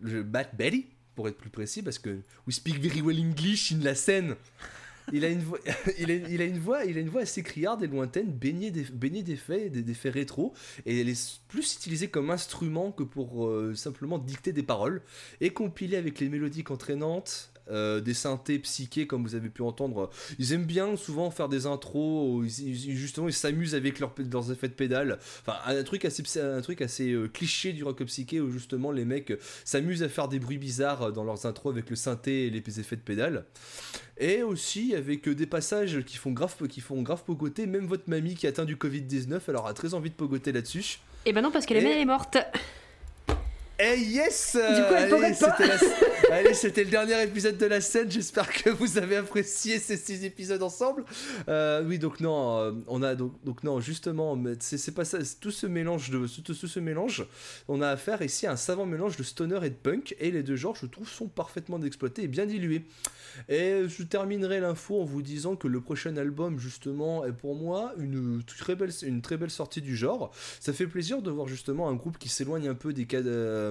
[0.00, 3.80] le Matt Betty pour être plus précis, parce que we speak very well English in
[3.82, 4.36] la scène.
[5.12, 5.58] Il a une voix,
[5.98, 9.22] il a, une voix, il a une voix assez criarde et lointaine, baignée d'eff- baignée
[9.22, 10.52] d'effets, des- d'effets rétro,
[10.86, 15.02] et elle est plus utilisée comme instrument que pour euh, simplement dicter des paroles,
[15.40, 20.10] et compilée avec les mélodiques entraînantes, euh, des synthés psychés comme vous avez pu entendre.
[20.38, 24.14] Ils aiment bien souvent faire des intros, où ils- ils- justement ils s'amusent avec leurs,
[24.32, 25.18] leurs effets de pédale.
[25.40, 29.04] Enfin un truc assez, un truc assez euh, cliché du rock psyché où justement les
[29.04, 29.32] mecs
[29.64, 32.80] s'amusent à faire des bruits bizarres euh, dans leurs intros avec le synthé et les
[32.80, 33.44] effets de pédale.
[34.18, 37.66] Et aussi avec euh, des passages qui font grave, qui font grave pogoter.
[37.66, 40.98] Même votre mamie qui a atteint du Covid-19, elle aura très envie de pogoter là-dessus.
[41.26, 42.36] Et ben non, parce que la Et- est morte.
[43.82, 45.56] Eh yes Du coup, elle Allez, pogote pas.
[45.56, 45.80] c'était la-
[46.36, 48.10] Allez, c'était le dernier épisode de la scène.
[48.10, 51.04] J'espère que vous avez apprécié ces six épisodes ensemble.
[51.48, 55.18] Euh, oui, donc non, euh, on a donc, donc non, justement, c'est pas ça.
[55.40, 57.24] Tout ce mélange de tout, tout ce mélange,
[57.68, 60.42] on a affaire ici à un savant mélange de stoner et de punk, et les
[60.42, 62.84] deux genres, je trouve, sont parfaitement exploités et bien dilués.
[63.48, 67.92] Et je terminerai l'info en vous disant que le prochain album, justement, est pour moi
[67.98, 70.32] une très belle, une très belle sortie du genre.
[70.60, 73.18] Ça fait plaisir de voir justement un groupe qui s'éloigne un peu des cas.
[73.20, 73.69] euh,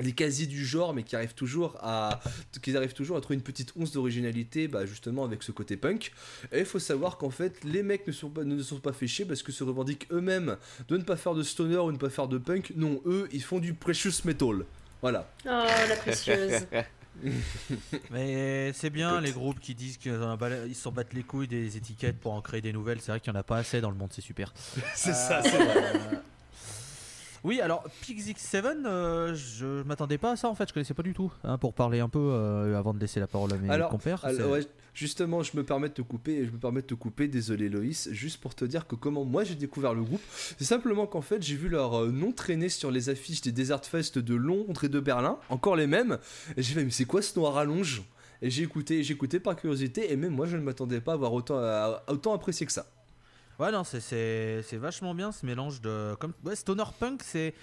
[0.00, 2.20] des casiers du genre mais qui arrivent toujours à
[2.62, 6.12] qui arrivent toujours à trouver une petite once d'originalité bah, justement avec ce côté punk
[6.52, 9.08] et il faut savoir qu'en fait les mecs ne sont pas ne sont pas fait
[9.08, 12.10] chier parce que se revendiquent eux-mêmes de ne pas faire de stoner ou ne pas
[12.10, 14.64] faire de punk non eux ils font du precious metal
[15.02, 15.48] voilà Oh,
[15.88, 16.66] la précieuse.
[18.10, 19.24] Mais c'est bien Écoute.
[19.26, 20.16] les groupes qui disent qu'ils
[20.74, 23.00] s'en battent les couilles des étiquettes pour en créer des nouvelles.
[23.00, 24.52] C'est vrai qu'il n'y en a pas assez dans le monde, c'est super.
[24.94, 26.20] c'est Euh, ça c'est vrai
[27.44, 31.14] Oui, alors PixX7, euh, je m'attendais pas à ça en fait, je connaissais pas du
[31.14, 31.32] tout.
[31.44, 34.24] hein, pour parler un peu euh, avant de laisser la parole à mes Alors, compères.
[34.24, 36.94] Alors, c'est- ouais, justement, je me permets de te couper, je me permets de te
[36.94, 40.20] couper, désolé Loïs, juste pour te dire que comment moi j'ai découvert le groupe,
[40.58, 43.84] c'est simplement qu'en fait j'ai vu leur euh, nom traîner sur les affiches des Desert
[43.84, 46.18] Fest de Londres et de Berlin, encore les mêmes,
[46.56, 48.02] et j'ai fait mais c'est quoi ce noir rallonge
[48.42, 51.14] Et j'ai écouté, j'ai écouté par curiosité, et même moi je ne m'attendais pas à
[51.14, 52.86] avoir autant, à- à autant apprécié que ça.
[53.58, 56.14] Ouais, non, c'est- c'est c'est vachement bien ce mélange de.
[56.20, 56.32] Comme...
[56.44, 57.54] Ouais, Stoner Punk, c'est.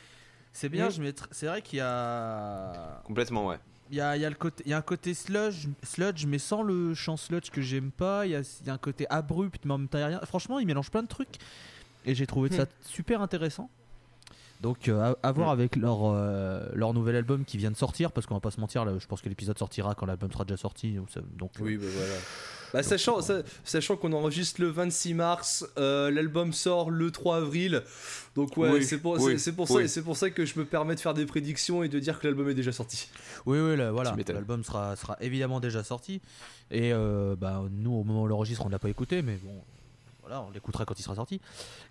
[0.52, 0.92] C'est bien, Mm.
[0.92, 3.02] je mettrais- c'est vrai qu'il y a.
[3.04, 3.60] Complètement, ouais.
[3.92, 6.26] Il y a, il y a le côté, il y a un côté sludge, sludge,
[6.26, 8.26] mais sans le chant sludge que j'aime pas.
[8.26, 10.04] Il y, a, il y a un côté abrupt, mais en même temps, il y
[10.06, 10.20] a rien.
[10.26, 11.36] Franchement, il mélange plein de trucs.
[12.06, 13.70] Et j'ai trouvé ça super intéressant.
[14.62, 15.52] Donc, euh, à, à voir Mm.
[15.52, 18.60] avec leur, euh, leur nouvel album qui vient de sortir, parce qu'on va pas se
[18.62, 20.94] mentir, là, je pense que l'épisode sortira quand l'album sera déjà sorti.
[20.94, 22.14] Donc, ça- donc, euh, Oui, bah voilà.
[22.76, 27.84] Bah, sachant sa- sachant qu'on enregistre le 26 mars, euh, l'album sort le 3 avril.
[28.36, 29.84] Donc ouais, Oui, c'est pour, oui, c'est- c'est pour oui.
[29.84, 32.20] ça, c'est pour ça que je me permets de faire des prédictions et de dire
[32.20, 33.08] que l'album est déjà sorti.
[33.46, 34.16] Oui, oui, là, voilà.
[34.28, 36.22] L'album sera, sera évidemment déjà sorti.
[36.72, 39.54] Et euh, bah, nous, au moment où on l'enregistre, on l'a pas écouté, mais bon.
[40.26, 41.40] Voilà, on l'écoutera quand il sera sorti.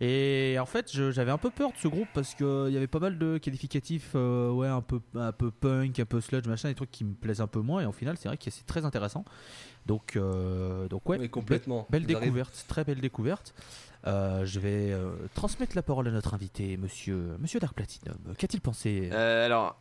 [0.01, 2.99] Et en fait, j'avais un peu peur de ce groupe parce qu'il y avait pas
[2.99, 6.75] mal de qualificatifs, euh, ouais, un peu, un peu punk, un peu sludge, machin, des
[6.75, 7.83] trucs qui me plaisent un peu moins.
[7.83, 9.25] Et au final, c'est vrai que c'est très intéressant.
[9.87, 11.87] Donc, euh, donc ouais, Mais complètement.
[11.90, 13.55] Belle découverte, très belle découverte.
[14.07, 18.16] Euh, je vais euh, transmettre la parole à notre invité, monsieur, monsieur Dark Platinum.
[18.37, 19.09] Qu'a-t-il pensé?
[19.12, 19.79] Euh, alors,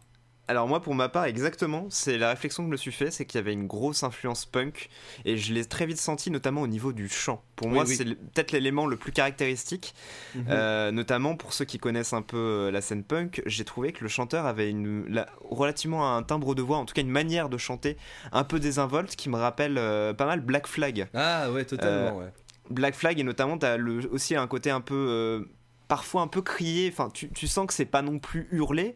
[0.49, 3.25] alors moi pour ma part exactement, c'est la réflexion que je me suis fait, c'est
[3.25, 4.89] qu'il y avait une grosse influence punk
[5.23, 7.41] et je l'ai très vite senti notamment au niveau du chant.
[7.55, 7.95] Pour Oui, moi oui.
[7.95, 9.95] c'est peut-être l'élément le plus caractéristique,
[10.35, 10.45] Mhm.
[10.49, 13.41] Euh, notamment pour ceux qui connaissent un peu euh, la scène punk.
[13.45, 16.93] J'ai trouvé que le chanteur avait une la- relativement un timbre de voix, en tout
[16.93, 17.95] cas une manière de chanter
[18.31, 21.07] un peu désinvolte qui me rappelle euh, pas mal Black Flag.
[21.13, 22.33] Ah ouais, totalement, ouais.
[22.69, 25.47] Black Flag et notamment t'as le, aussi un côté un peu
[25.89, 28.95] parfois un peu crié enfin tu, tu sens que c'est pas non plus hurlé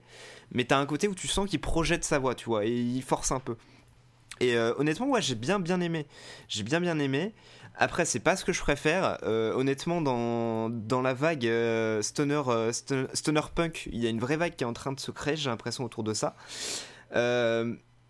[0.51, 3.01] mais t'as un côté où tu sens qu'il projette sa voix tu vois et il
[3.01, 3.55] force un peu.
[4.39, 6.05] Et euh, honnêtement ouais j'ai bien bien aimé.
[6.47, 7.33] J'ai bien bien aimé.
[7.75, 9.17] Après c'est pas ce que je préfère.
[9.23, 14.19] Euh, honnêtement dans, dans la vague euh, stoner, sto- stoner punk il y a une
[14.19, 16.36] vraie vague qui est en train de se créer j'ai l'impression autour de ça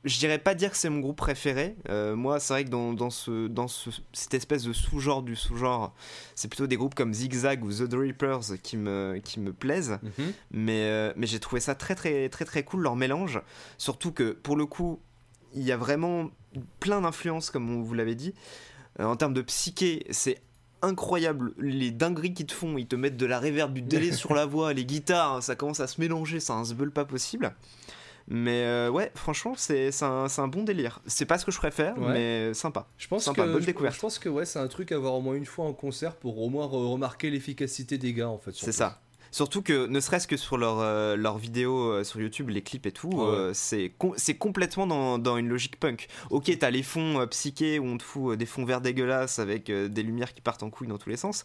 [0.04, 1.76] je dirais pas dire que c'est mon groupe préféré.
[1.90, 5.36] Euh, moi, c'est vrai que dans, dans, ce, dans ce, cette espèce de sous-genre du
[5.36, 5.94] sous-genre,
[6.36, 10.00] c'est plutôt des groupes comme Zigzag ou The Drippers qui me, qui me plaisent.
[10.04, 10.34] Mhm.
[10.52, 13.42] Mais, euh, mais j'ai trouvé ça très, très, très, très cool, leur mélange.
[13.78, 15.00] Surtout que, pour le coup,
[15.54, 16.30] il y a vraiment
[16.80, 18.34] plein d'influences, comme on vous l'avait dit.
[19.00, 20.42] Euh, en termes de psyché, c'est
[20.82, 22.78] incroyable les dingueries qu'ils te font.
[22.78, 25.56] Ils te mettent de la reverb, du délai sur la voix, les guitares, hein, ça
[25.56, 27.54] commence à se mélanger, c'est un zbeul pas possible.
[28.30, 31.00] Mais euh, ouais, franchement, c'est un, un bon délire.
[31.08, 32.14] C'est pas ce que je préfère, Ouais.
[32.14, 32.88] mais sympa.
[32.98, 33.96] Je pense Sympa, que bonne je, découverte.
[33.96, 36.16] je pense que ouais, c'est un truc à voir au moins une fois en concert
[36.16, 38.52] pour au moins re- remarquer l'efficacité des gars en fait.
[38.54, 39.00] C'est ça.
[39.32, 42.86] Surtout que, ne serait-ce que sur leurs euh, leurs vidéos euh, sur YouTube, les clips
[42.86, 43.26] et tout, ouais.
[43.26, 46.08] euh, c'est com- c'est complètement dans, dans une logique punk.
[46.30, 49.40] Ok, t'as les fonds euh, psychés où on te fout euh, des fonds verts dégueulasses
[49.40, 51.44] avec euh, des lumières qui partent en couille dans tous les sens.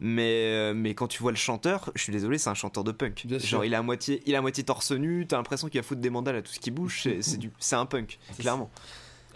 [0.00, 2.92] Mais, euh, mais quand tu vois le chanteur, je suis désolé, c'est un chanteur de
[2.92, 3.22] punk.
[3.26, 3.48] Bien sûr.
[3.48, 5.86] Genre, il est à moitié, il est à moitié torse nu, t'as l'impression qu'il va
[5.86, 7.00] foutre des mandales à tout ce qui bouge.
[7.02, 8.70] C'est c'est du- c'est un punk, clairement.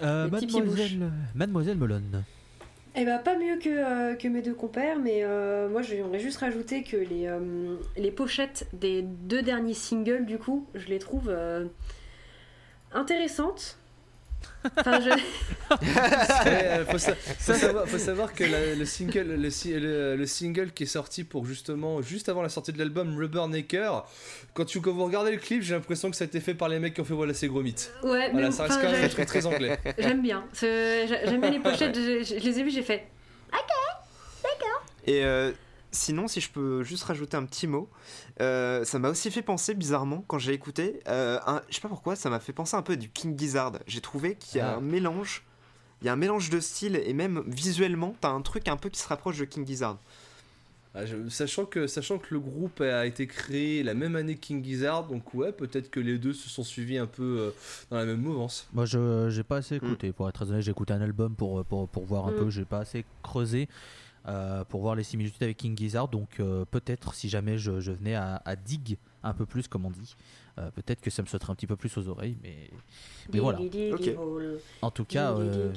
[0.02, 2.02] Euh, mademoiselle, mademoiselle Melon.
[2.96, 6.84] Eh ben pas mieux que, euh, mes deux compères, mais euh, moi j'aimerais juste rajouter
[6.84, 11.34] que les, euh, les pochettes des deux derniers singles, du coup, je les trouve
[12.92, 13.78] intéressantes.
[14.78, 15.10] Enfin, je...
[15.70, 20.16] Ouais, euh, faut, sa- faut savoir, faut savoir que la- le, single, le, si- le-
[20.16, 24.04] le single qui est sorti pour justement juste avant la sortie de l'album Rubbernecker,
[24.54, 26.68] quand, tu, quand vous regardez le clip, j'ai l'impression que ça a été fait par
[26.68, 27.92] les mecs qui ont fait voilà c'est gros mythes.
[28.02, 29.78] Ouais, Voilà, mais ça reste quand même truc très anglais.
[29.98, 30.44] j'aime bien.
[30.60, 33.06] J'aime bien les pochettes, je, je- je les ai vues, j'ai fait.
[35.06, 35.52] Et euh,
[35.94, 37.88] sinon, si je peux juste rajouter un petit mot,
[38.40, 41.00] euh, ça m'a aussi fait penser bizarrement quand j'ai écouté.
[41.08, 43.38] euh, un- je sais pas pourquoi, ça m'a fait penser un peu à du King
[43.38, 43.72] Gizzard.
[43.86, 44.76] J'ai trouvé qu'il y a Ah.
[44.76, 45.44] un mélange.
[46.02, 48.90] Il y a un mélange de style et même visuellement, t'as un truc un peu
[48.90, 49.98] qui se rapproche de King Gizzard.
[50.96, 54.40] Ah, je- sachant, que, sachant que le groupe a été créé la même année que
[54.40, 57.50] King Gizzard, donc ouais, peut-être que les deux se sont suivis un peu euh,
[57.90, 58.68] dans la même mouvance.
[58.72, 60.12] Moi, je j'ai pas assez écouté.
[60.12, 62.36] Pour être très honnête, j'ai écouté un album pour, pour, pour voir un Mm.
[62.36, 62.50] peu.
[62.50, 63.68] J'ai pas assez creusé
[64.26, 66.08] euh, pour voir les similitudes avec King Gizzard.
[66.08, 69.86] Donc, euh, peut-être si jamais je, je venais à, à dig un peu plus, comme
[69.86, 70.16] on dit,
[70.58, 72.36] euh, peut-être que ça me sauterait un petit peu plus aux oreilles.
[72.42, 72.70] Mais,
[73.32, 73.58] mais voilà.
[74.82, 75.72] En tout cas, euh,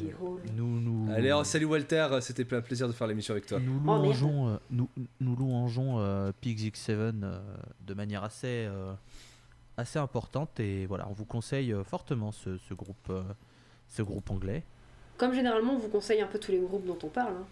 [0.56, 1.12] nous nous.
[1.14, 3.60] Allez, oh, salut Walter, c'était plein plaisir de faire l'émission avec toi.
[3.60, 4.90] Nous Oh, louangeons, euh, nous,
[5.22, 7.40] nous louangeons euh, PXX7 euh,
[7.86, 8.94] de manière assez, euh,
[9.78, 13.24] assez importante et voilà, on vous conseille fortement ce, ce groupe, euh,
[13.88, 14.64] ce groupe anglais.
[15.18, 17.34] Comme généralement, on vous conseille un peu tous les groupes dont on parle.
[17.34, 17.46] hein.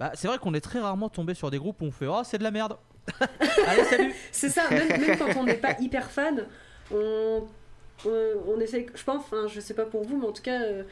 [0.00, 2.22] Bah, c'est vrai qu'on est très rarement tombé sur des groupes où on fait Oh,
[2.24, 2.78] c'est de la merde
[3.66, 6.46] Allez, salut C'est ça, même, même quand on n'est pas hyper fan,
[6.90, 7.46] on,
[8.06, 10.62] on, on essaie, je pense, enfin je sais pas pour vous, mais en tout cas,
[10.62, 10.84] euh,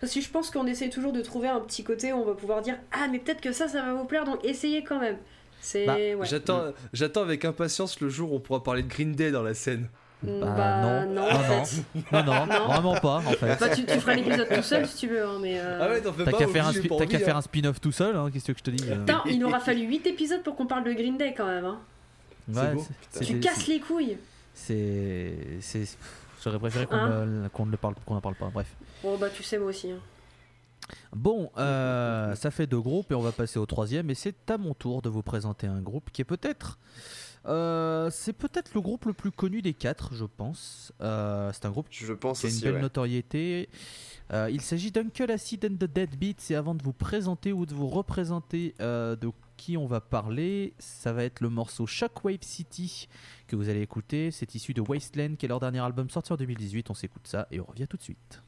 [0.00, 2.34] parce que je pense qu'on essaie toujours de trouver un petit côté où on va
[2.34, 5.18] pouvoir dire Ah, mais peut-être que ça, ça va vous plaire, donc essayez quand même.
[5.60, 5.86] C'est.
[5.86, 6.16] Bah, ouais.
[6.22, 9.54] J'attends, j'attends avec impatience le jour où on pourra parler de Green Day dans la
[9.54, 9.88] scène.
[10.24, 11.14] Mm, Bah, bah, non.
[11.14, 11.82] Non, fait.
[12.12, 12.66] non, non, Non.
[12.68, 13.56] vraiment pas en fait.
[13.60, 15.58] Bah, tu, tu feras l'épisode tout seul si tu veux, hein, mais.
[15.60, 17.38] euh, Ah ouais, t'en fais T'as qu'à faire, un faire hein.
[17.38, 18.96] un spin-off tout seul, hein, qu'est-ce que je te dis euh.
[19.00, 21.64] Putain, il aura fallu 8 épisodes pour qu'on parle de Green Day quand même.
[21.64, 21.78] Hein.
[22.52, 22.86] Ouais, beau.
[23.10, 24.16] c'est- Tu casses les couilles.
[24.54, 25.34] C'est.
[25.60, 25.96] c'est-
[26.42, 28.66] J'aurais préféré qu'on Hein ne parle, qu'on en parle pas, bref.
[29.02, 29.90] Bon, bah, tu sais, moi aussi.
[29.90, 29.98] hein.
[31.16, 34.10] Bon, euh, ça fait deux groupes et on va passer au troisième.
[34.10, 36.78] Et c'est à mon tour de vous présenter un groupe qui est peut-être.
[37.46, 40.92] Euh, c'est peut-être le groupe le plus connu des quatre, je pense.
[41.00, 42.64] Euh, c'est un groupe Je pense qui a une aussi.
[42.64, 42.80] belle ouais.
[42.80, 43.68] notoriété.
[44.32, 46.50] Euh, il s'agit d'Uncle Acid and the Deadbeats.
[46.50, 51.12] Et avant de vous présenter ou de vous représenter de qui on va parler, ça
[51.12, 53.08] va être le morceau Shockwave City
[53.46, 54.30] que vous allez écouter.
[54.30, 56.90] C'est issu de Wasteland, qui est leur dernier album sorti en 2018.
[56.90, 58.42] On s'écoute ça et on revient tout de suite.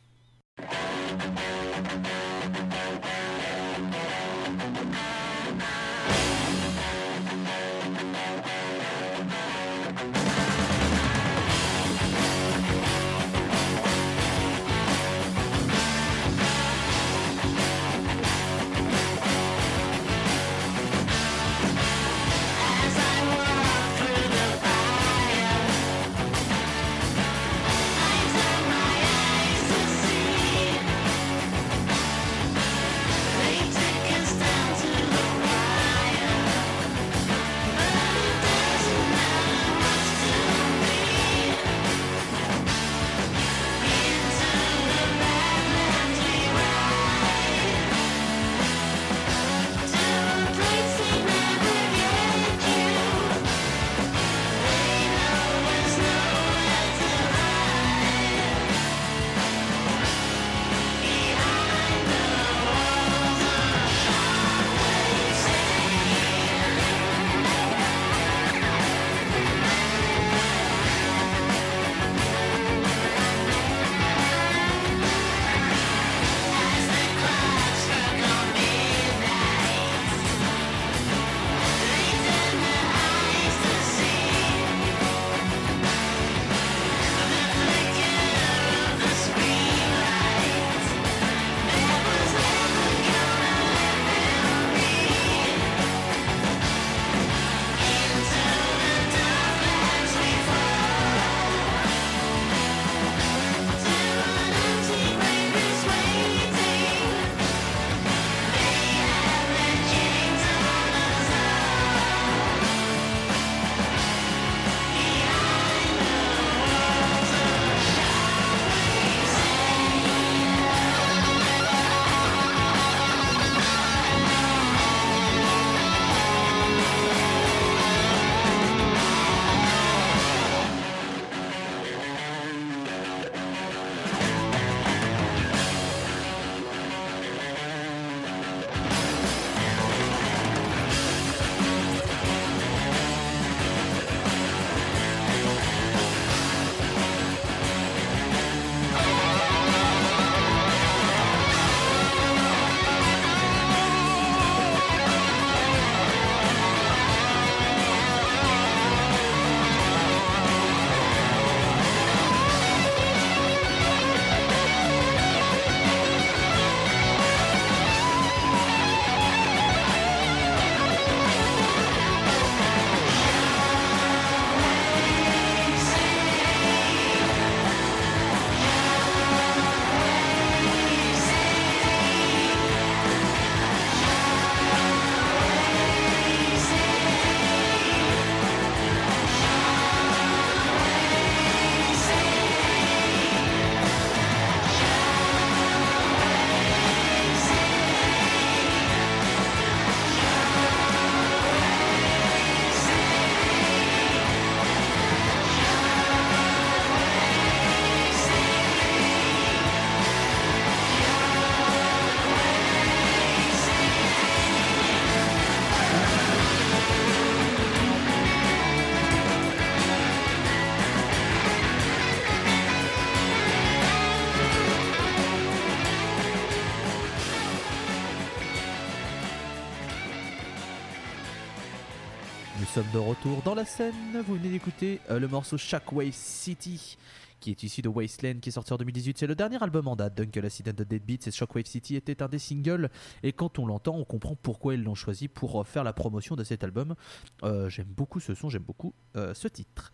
[232.76, 233.94] Sommes de retour dans la scène.
[234.26, 236.98] Vous venez d'écouter euh, le morceau Shockwave City
[237.40, 239.16] qui est issu de Wasteland qui est sorti en 2018.
[239.16, 242.22] C'est le dernier album en date d'Uncle Acid and the Deadbeats et Shockwave City était
[242.22, 242.90] un des singles
[243.22, 246.36] et quand on l'entend on comprend pourquoi ils l'ont choisi pour euh, faire la promotion
[246.36, 246.96] de cet album.
[247.44, 249.90] Euh, j'aime beaucoup ce son, j'aime beaucoup ce titre.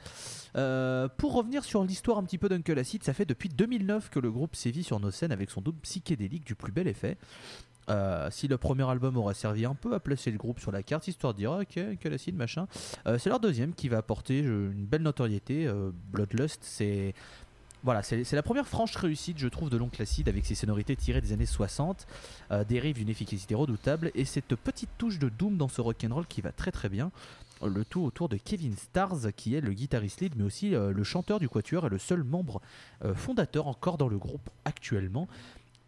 [1.18, 4.32] Pour revenir sur l'histoire un petit peu d'Uncle Acid, ça fait depuis 2009 que le
[4.32, 7.16] groupe sévit sur nos scènes avec son double psychédélique du plus bel effet.
[7.90, 10.82] Euh, si le premier album aurait servi un peu à placer le groupe sur la
[10.82, 12.66] carte, histoire de dire ok, Uncle Acid, machin,
[13.06, 15.66] euh, c'est leur deuxième qui va apporter une belle notoriété.
[15.66, 17.14] Euh, Bloodlust, c'est
[17.84, 21.20] voilà, c'est la première franche réussite, je trouve, de l'Oncle Acid avec ses sonorités tirées
[21.20, 22.06] des années 60,
[22.52, 26.42] euh, dérive d'une efficacité redoutable et cette petite touche de doom dans ce rock'n'roll qui
[26.42, 27.10] va très très bien.
[27.60, 31.38] Le tout autour de Kevin Stars, qui est le guitariste lead, mais aussi le chanteur
[31.38, 32.60] du Quatuor et le seul membre
[33.14, 35.28] fondateur encore dans le groupe actuellement.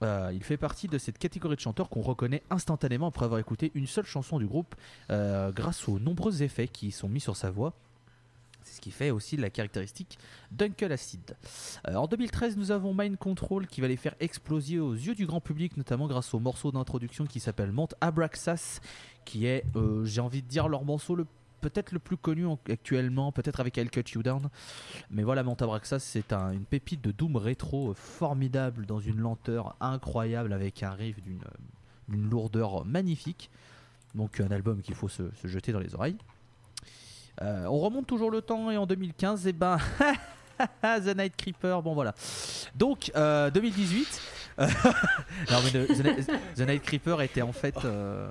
[0.03, 3.71] Euh, il fait partie de cette catégorie de chanteurs qu'on reconnaît instantanément après avoir écouté
[3.75, 4.75] une seule chanson du groupe
[5.11, 7.73] euh, grâce aux nombreux effets qui sont mis sur sa voix.
[8.63, 10.19] C'est ce qui fait aussi la caractéristique
[10.51, 11.37] d'Uncle Acid.
[11.87, 15.27] Euh, en 2013, nous avons Mind Control qui va les faire exploser aux yeux du
[15.27, 18.81] grand public, notamment grâce au morceau d'introduction qui s'appelle Mont Abraxas,
[19.27, 19.65] qui est,
[20.05, 21.27] j'ai envie de dire, leur morceau le
[21.71, 24.49] peut-être le plus connu en- actuellement, peut-être avec I'll Cut You Down.
[25.11, 29.19] Mais voilà, Mont Abraxas, c'est un- une pépite de doom rétro euh, formidable dans une
[29.19, 33.51] lenteur incroyable avec un riff d'une euh, lourdeur magnifique.
[34.15, 36.19] Donc un album qu'il faut se, jeter dans les oreilles.
[37.43, 39.79] Euh, on remonte toujours le temps et en 2015, et ben
[40.83, 42.15] The Night Creeper, bon voilà.
[42.77, 44.21] Donc euh, 2018,
[44.61, 44.67] euh,
[45.51, 48.31] mais the, The Night- Creeper était en fait euh,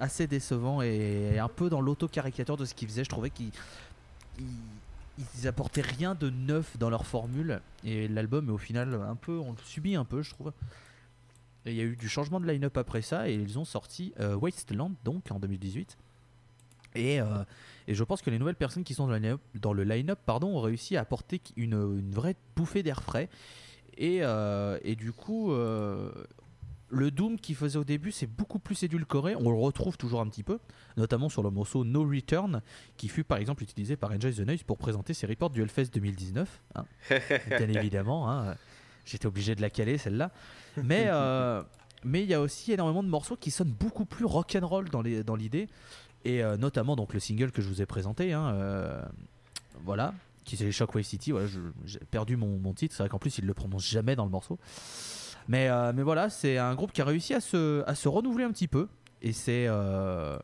[0.00, 3.04] assez décevant et un peu dans l'auto-caricature de ce qu'ils faisaient.
[3.04, 3.50] Je trouvais qu'ils
[4.38, 4.44] ils,
[5.36, 9.52] ils apportaient rien de neuf dans leur formule et l'album au final un peu, on
[9.52, 10.52] le subit un peu, je trouve.
[11.66, 14.36] Il y a eu du changement de line-up après ça et ils ont sorti euh,
[14.36, 15.98] Wasteland donc en 2018.
[16.94, 17.44] Et, euh,
[17.86, 20.18] et je pense que les nouvelles personnes qui sont dans le line-up, dans le line-up,
[20.24, 23.28] pardon, ont réussi à apporter une, une vraie bouffée d'air frais.
[23.96, 26.10] Et, euh, et du coup, euh,
[26.90, 29.34] le Doom qu'ils faisaient au début, c'est beaucoup plus édulcoré.
[29.36, 30.58] On le retrouve toujours un petit peu,
[30.96, 32.62] notamment sur le morceau No Return,
[32.96, 35.90] qui fut par exemple utilisé par Enjoy the Noise pour présenter ses reports du Hellfest
[35.92, 36.62] 2019.
[36.76, 36.84] hein.
[37.48, 38.56] Bien évidemment, hein.
[39.04, 40.30] j'étais obligé de la caler celle-là.
[40.82, 41.62] Mais euh,
[42.04, 45.22] mais il y a aussi énormément de morceaux qui sonnent beaucoup plus rock'n'roll dans les-
[45.24, 45.68] dans l'idée.
[46.24, 49.02] Et euh, notamment donc le single que je vous ai présenté, hein, euh,
[49.84, 50.14] voilà,
[50.44, 51.32] qui c'est Shockwave City.
[51.32, 51.46] Voilà,
[51.84, 52.94] j'ai perdu mon, mon titre.
[52.96, 54.58] C'est vrai qu'en plus il le prononce jamais dans le morceau.
[55.48, 58.44] Mais euh, mais voilà, c'est un groupe qui a réussi à se à se renouveler
[58.44, 58.88] un petit peu.
[59.22, 60.38] Et c'est euh,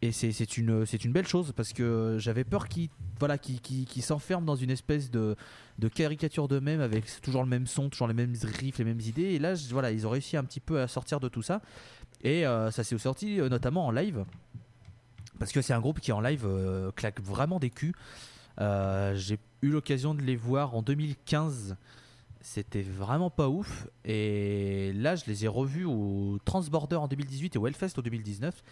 [0.00, 4.02] et c'est une une belle chose parce que j'avais peur qu'ils voilà qu'ils qu'ils- qu'ils
[4.02, 5.36] s'enferment dans une espèce de
[5.78, 9.22] de caricature d'eux-mêmes avec toujours le même son, toujours les mêmes riffs, les mêmes idées.
[9.34, 11.60] Et là, voilà, ils ont réussi un petit peu à sortir de tout ça.
[12.22, 14.24] Et euh, ça s'est sorti notamment en live.
[15.38, 16.46] Parce que c'est un groupe qui en live
[16.94, 17.94] claque vraiment des culs.
[18.58, 21.76] J'ai eu l'occasion de les voir en 2015.
[22.42, 23.86] C'était vraiment pas ouf.
[24.04, 28.62] Et là, je les ai revus au Transborder en 2018 et au Hellfest en 2019.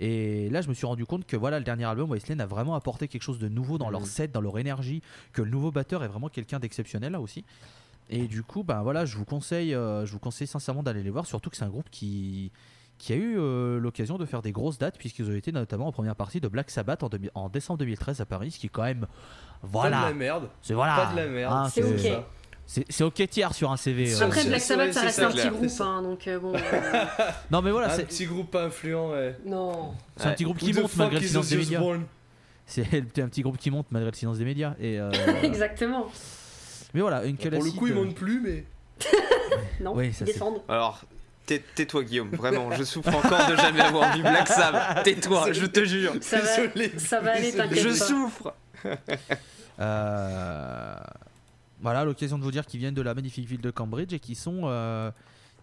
[0.00, 2.74] Et là, je me suis rendu compte que voilà, le dernier album, Wasteland, a vraiment
[2.74, 4.06] apporté quelque chose de nouveau dans leur Mhm.
[4.06, 5.02] set, dans leur énergie.
[5.32, 7.44] Que le nouveau batteur est vraiment quelqu'un d'exceptionnel là aussi.
[8.08, 11.10] Et du coup, ben voilà, je vous conseille, euh, je vous conseille sincèrement d'aller les
[11.10, 11.26] voir.
[11.26, 12.50] Surtout que c'est un groupe qui
[12.98, 15.92] qui a eu euh, l'occasion de faire des grosses dates puisqu'ils ont été notamment en
[15.92, 17.02] première partie de Black Sabbath
[17.34, 19.08] en, décembre 2013 à Paris, ce qui est quand même Pas
[19.62, 20.48] voilà, de la merde.
[20.60, 21.50] c'est voilà, Pas de la merde.
[21.54, 22.22] Hein, C'est ok.
[22.88, 24.14] C'est ok tiers sur un CV.
[24.14, 24.24] euh.
[24.24, 26.54] Après, Black Sabbath, ça reste un petit groupe, hein, donc euh, bon.
[26.54, 26.58] euh,
[27.50, 29.36] Non mais voilà, un c'est petit groupe influent, ouais.
[29.44, 29.92] non.
[30.16, 31.80] c'est un petit groupe qui monte malgré le silence des médias.
[32.66, 32.82] C'est
[33.18, 34.74] un petit groupe qui monte malgré le silence des médias.
[34.80, 35.10] Et euh,
[35.42, 36.06] Exactement.
[36.94, 38.64] mais voilà, une Pour le coup, ils montent plus, mais.
[39.80, 40.60] Non, Oui, ça, ils descendent.
[40.68, 41.00] Alors,
[41.46, 45.02] tais- tais-toi Guillaume, vraiment, je souffre encore de jamais avoir vu Black Sabbath.
[45.02, 46.12] Tais-toi, je te jure.
[46.20, 47.94] Ça va, Désolé, ça va aller, t'inquiète Je pas.
[47.94, 48.54] souffre.
[49.80, 50.94] Euh,
[51.80, 54.34] voilà, l'occasion de vous dire qu'ils viennent de la magnifique ville de Cambridge et qui
[54.34, 55.10] sont, euh,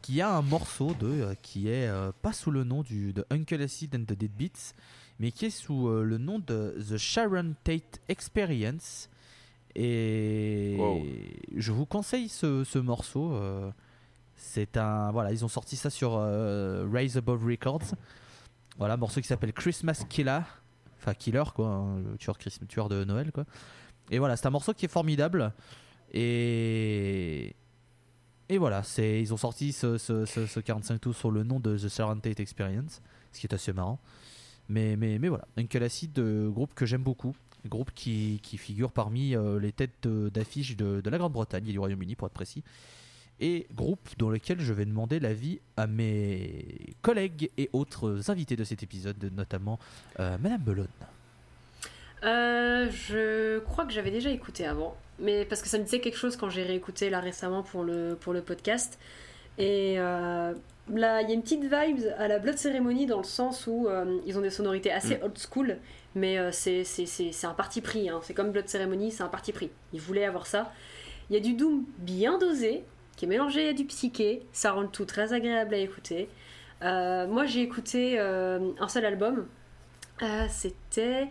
[0.01, 3.25] qui a un morceau de, euh, qui est euh, pas sous le nom du de
[3.29, 4.73] Uncle Acid and the Deadbeats,
[5.19, 9.09] mais qui est sous le nom de The Sharon Tate Experience.
[9.75, 11.03] Et Wow.
[11.55, 13.33] je vous conseille ce, ce morceau.
[13.33, 13.69] euh,
[14.35, 17.95] c'est un, voilà, ils ont sorti ça sur euh, Rise Above Records.
[18.77, 20.39] Voilà, morceau qui s'appelle Christmas Killer,
[20.99, 23.45] enfin Killer quoi, hein, le tueur, Christ- tueur de Noël quoi.
[24.11, 25.51] Et voilà, c'est un morceau qui est formidable.
[26.13, 27.55] Et.
[28.49, 31.77] Et voilà, ils ont sorti ce, ce, ce- ce 45 tours sur le nom de
[31.77, 33.01] The Sharon Tate Experience,
[33.33, 33.99] ce qui est assez marrant.
[34.69, 37.35] Mais, mais, mais voilà, Uncle Acid, euh, groupe que j'aime beaucoup,
[37.65, 41.79] groupe qui, qui figure parmi euh, les têtes d'affiche de, de la Grande-Bretagne et du
[41.79, 42.63] Royaume-Uni pour être précis.
[43.41, 48.63] Et groupe dans lequel je vais demander l'avis à mes collègues et autres invités de
[48.63, 49.77] cet épisode, notamment
[50.21, 50.87] euh, Madame Belone.
[52.23, 56.17] Euh, je crois que j'avais déjà écouté avant, mais parce que ça me disait quelque
[56.17, 58.97] chose quand j'ai réécouté là récemment pour le, pour le podcast.
[59.59, 60.53] Et euh,
[60.93, 63.87] là, il y a une petite vibe à la Blood Ceremony dans le sens où
[63.87, 65.23] euh, ils ont des sonorités assez Mm.
[65.23, 65.77] old school,
[66.15, 66.83] mais c'est
[67.43, 68.09] un parti pris.
[68.09, 68.19] hein.
[68.23, 69.69] C'est comme Blood Ceremony, c'est un parti pris.
[69.93, 70.71] Ils voulaient avoir ça.
[71.29, 72.83] Il y a du doom bien dosé,
[73.15, 74.43] qui est mélangé à du psyché.
[74.53, 76.29] Ça rend le tout très agréable à écouter.
[76.83, 79.47] Euh, moi, j'ai écouté euh, un seul album.
[80.21, 81.27] Euh, C'était.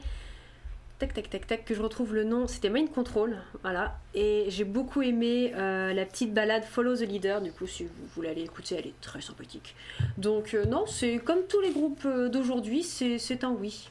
[0.99, 2.47] Tac, tac, tac, tac, que je retrouve le nom.
[2.47, 3.99] C'était Mind Control, voilà.
[4.15, 7.43] Et j'ai beaucoup aimé euh, la petite balade Follow the Leader.
[7.43, 9.77] Du coup, si vous voulez aller écouter, elle est très sympathique.
[10.17, 13.91] Donc, euh, non, c'est comme tous les groupes euh, d'aujourd'hui, c'est c'est un oui.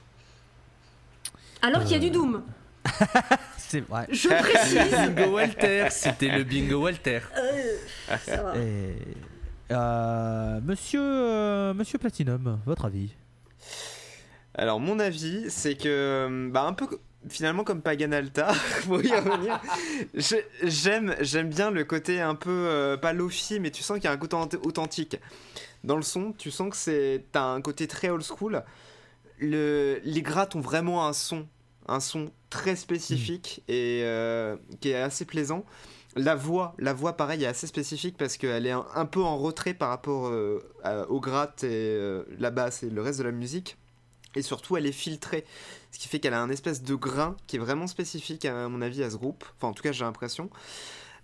[1.62, 2.44] Alors qu'il y a du Doom,
[3.58, 4.08] C'est vrai.
[4.12, 4.92] je précise.
[5.16, 7.20] Bingo Walter, c'était le bingo Walter.
[7.38, 7.78] Euh,
[8.20, 8.58] ça va.
[8.58, 8.96] Et,
[9.72, 13.16] euh, monsieur, euh, monsieur Platinum, votre avis?
[14.58, 16.88] Alors mon avis, c'est que bah un peu
[17.30, 19.60] finalement comme Pagan Altar, pour y revenir,
[20.64, 24.08] j'aime j'aime bien le côté un peu euh, pas lofi, mais tu sens qu'il y
[24.08, 25.18] a un côté aut- authentique
[25.84, 26.34] dans le son.
[26.38, 28.64] Tu sens que c'est t'as un côté très old school.
[29.40, 31.46] Le, les grattes ont vraiment un son,
[31.90, 35.66] un son très spécifique et euh, qui est assez plaisant.
[36.16, 39.38] La voix, la voix pareil est assez spécifique parce qu'elle est un, un peu en
[39.38, 43.26] retrait par rapport euh, à- aux grattes et euh, la basse et le reste de
[43.26, 43.76] la musique.
[44.36, 45.46] Et surtout, elle est filtrée.
[45.92, 48.82] Ce qui fait qu'elle a un espèce de grain qui est vraiment spécifique, à mon
[48.82, 49.46] avis, à ce groupe.
[49.58, 50.50] Enfin, en tout cas, j'ai l'impression.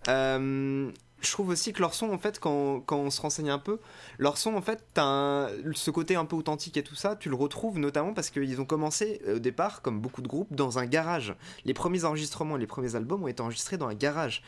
[0.07, 0.89] Euh,
[1.21, 3.79] je trouve aussi que leur son, en fait, quand, quand on se renseigne un peu,
[4.17, 7.35] leur son, en fait, un- ce côté un peu authentique et tout ça, tu le
[7.35, 10.85] retrouves notamment parce qu'ils ont commencé euh, au départ, comme beaucoup de groupes, dans un
[10.87, 11.35] garage.
[11.65, 14.41] Les premiers enregistrements, les premiers albums ont été enregistrés dans un garage.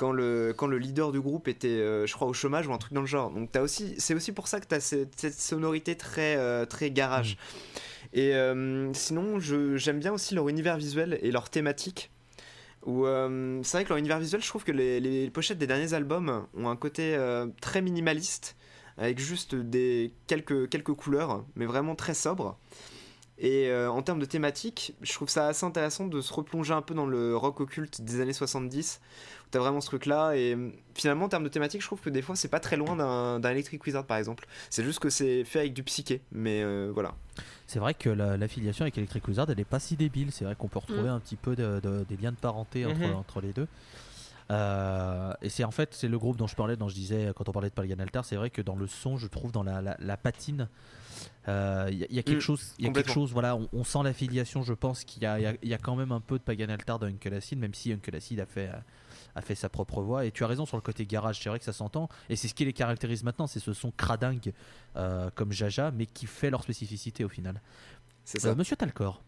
[0.00, 2.78] Quand le, quand le leader du groupe était, euh, je crois, au chômage ou un
[2.78, 3.30] truc dans le genre.
[3.30, 6.64] Donc t'as aussi, c'est aussi pour ça que tu as cette, cette sonorité très, euh,
[6.64, 7.36] très garage.
[8.14, 12.10] Et euh, sinon, j'aime bien aussi leur univers visuel et leur thématique.
[12.86, 13.04] Où
[13.62, 16.46] c'est vrai que leur univers visuel, je trouve que les, les pochettes des derniers albums
[16.56, 17.14] ont un côté
[17.60, 18.56] très minimaliste,
[18.96, 22.58] avec juste des quelques, quelques couleurs, mais vraiment très sobre.
[23.42, 26.82] Et euh, en termes de thématique, je trouve ça assez intéressant de se replonger un
[26.82, 30.32] peu dans le rock occulte des années 70, où t'as vraiment ce truc-là.
[30.36, 32.76] Et euh, finalement, en termes de thématique, je trouve que des fois, c'est pas très
[32.76, 34.46] loin d'un Electric Wizard, par exemple.
[34.68, 37.14] C'est juste que c'est fait avec du psyché, mais euh, voilà.
[37.66, 40.32] C'est vrai que la- l'affiliation avec Electric Wizard, elle est pas si débile.
[40.32, 41.14] C'est vrai qu'on peut retrouver Mm.
[41.14, 43.14] un petit peu de- de- des liens de parenté entre, Mhm.
[43.14, 43.68] entre les deux.
[44.50, 47.48] Euh, et c'est en fait c'est le groupe dont je parlais, dont je disais quand
[47.48, 49.80] on parlait de Pagan Altar, c'est vrai que dans le son, je trouve dans la,
[49.80, 50.68] la- la patine,
[51.48, 53.32] euh, il y, a- il y a quelque Mm, chose, il y a quelque chose,
[53.32, 54.62] voilà, on, on sent l'affiliation.
[54.62, 56.68] Je pense qu'il y y a- il y a quand même un peu de Pagan
[56.68, 58.78] Altar dans Uncle Acid, même si Uncle Acid a fait euh,
[59.36, 60.24] a fait sa propre voix.
[60.26, 62.08] Et tu as raison sur le côté garage, c'est vrai que ça s'entend.
[62.28, 64.52] Et c'est ce qui les caractérise maintenant, c'est ce son cradingue
[64.96, 67.60] euh, comme Jaja, mais qui fait leur spécificité au final.
[68.24, 68.48] C'est ça.
[68.48, 69.22] Euh, Monsieur Talcor.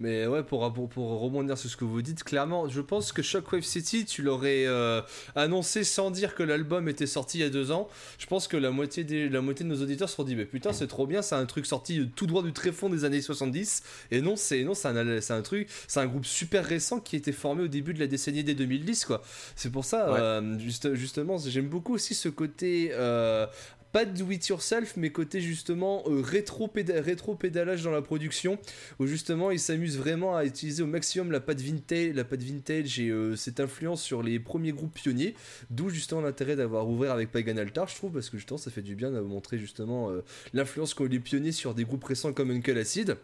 [0.00, 3.22] Mais ouais, pour, pour, pour rebondir sur ce que vous dites, clairement, je pense que
[3.22, 5.00] Shockwave City, tu l'aurais euh,
[5.36, 7.88] annoncé sans dire que l'album était sorti il y a deux ans.
[8.18, 10.46] Je pense que la moitié, des, la moitié de nos auditeurs se sont dit, mais
[10.46, 13.82] putain, c'est trop bien, c'est un truc sorti tout droit du tréfonds des années 70.
[14.10, 17.14] Et non, c'est non, c'est un, c'est un truc, c'est un groupe super récent qui
[17.14, 19.22] a été formé au début de la décennie des 2010, quoi.
[19.54, 20.18] C'est pour ça, Ouais.
[20.20, 22.88] euh, juste, justement, j'aime beaucoup aussi ce côté.
[22.92, 23.46] euh,
[23.94, 28.02] pas de do it yourself, mais côté justement euh, rétro, péda- rétro pédalage dans la
[28.02, 28.58] production,
[28.98, 32.98] où justement ils s'amusent vraiment à utiliser au maximum la patte vintage, la patte vintage
[32.98, 35.36] et euh, cette influence sur les premiers groupes pionniers,
[35.70, 38.82] d'où justement l'intérêt d'avoir ouvert avec Pagan Altar, je trouve, parce que justement ça fait
[38.82, 40.24] du bien de montrer justement euh,
[40.54, 43.16] l'influence qu'ont les pionniers sur des groupes récents comme Uncle Acid.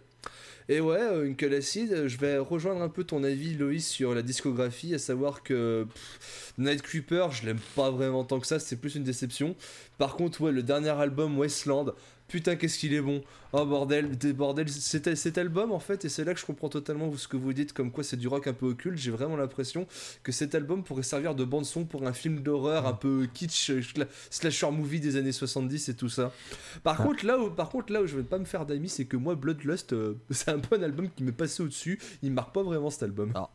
[0.70, 4.14] Et ouais, euh, Uncle Acid, euh, je vais rejoindre un peu ton avis, Loïs, sur
[4.14, 8.60] la discographie, à savoir que pff, Night Creeper, je l'aime pas vraiment tant que ça,
[8.60, 9.56] c'est plus une déception.
[9.98, 11.92] Par contre, ouais, le dernier album, Westland,
[12.30, 13.22] putain, qu'est-ce qu'il est bon.
[13.52, 16.68] Oh bordel, des bordel, cet, cet album en fait, et c'est là que je comprends
[16.68, 19.36] totalement ce que vous dites, comme quoi c'est du rock un peu occulte, j'ai vraiment
[19.36, 19.86] l'impression
[20.22, 23.72] que cet album pourrait servir de bande-son pour un film d'horreur un peu kitsch,
[24.30, 26.32] slasher movie des années 70 et tout ça.
[26.84, 27.04] Par Ah.
[27.04, 29.16] contre, là où, par contre, là où je vais pas me faire d'amis, c'est que
[29.16, 32.90] moi, Bloodlust, euh, c'est un un album qui m'est passé au-dessus, il marque pas vraiment
[32.90, 33.32] cet album.
[33.32, 33.48] Bah,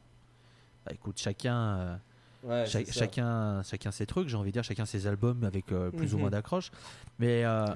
[0.92, 1.96] écoute, chacun, euh,
[2.44, 3.00] Ouais, cha- c'est ça.
[3.00, 4.28] chacun, chacun ses trucs.
[4.30, 6.22] J'ai envie de dire chacun ses albums avec euh, plus ou Mhm.
[6.22, 6.70] moins d'accroche.
[7.18, 7.74] Mais euh, Ouais.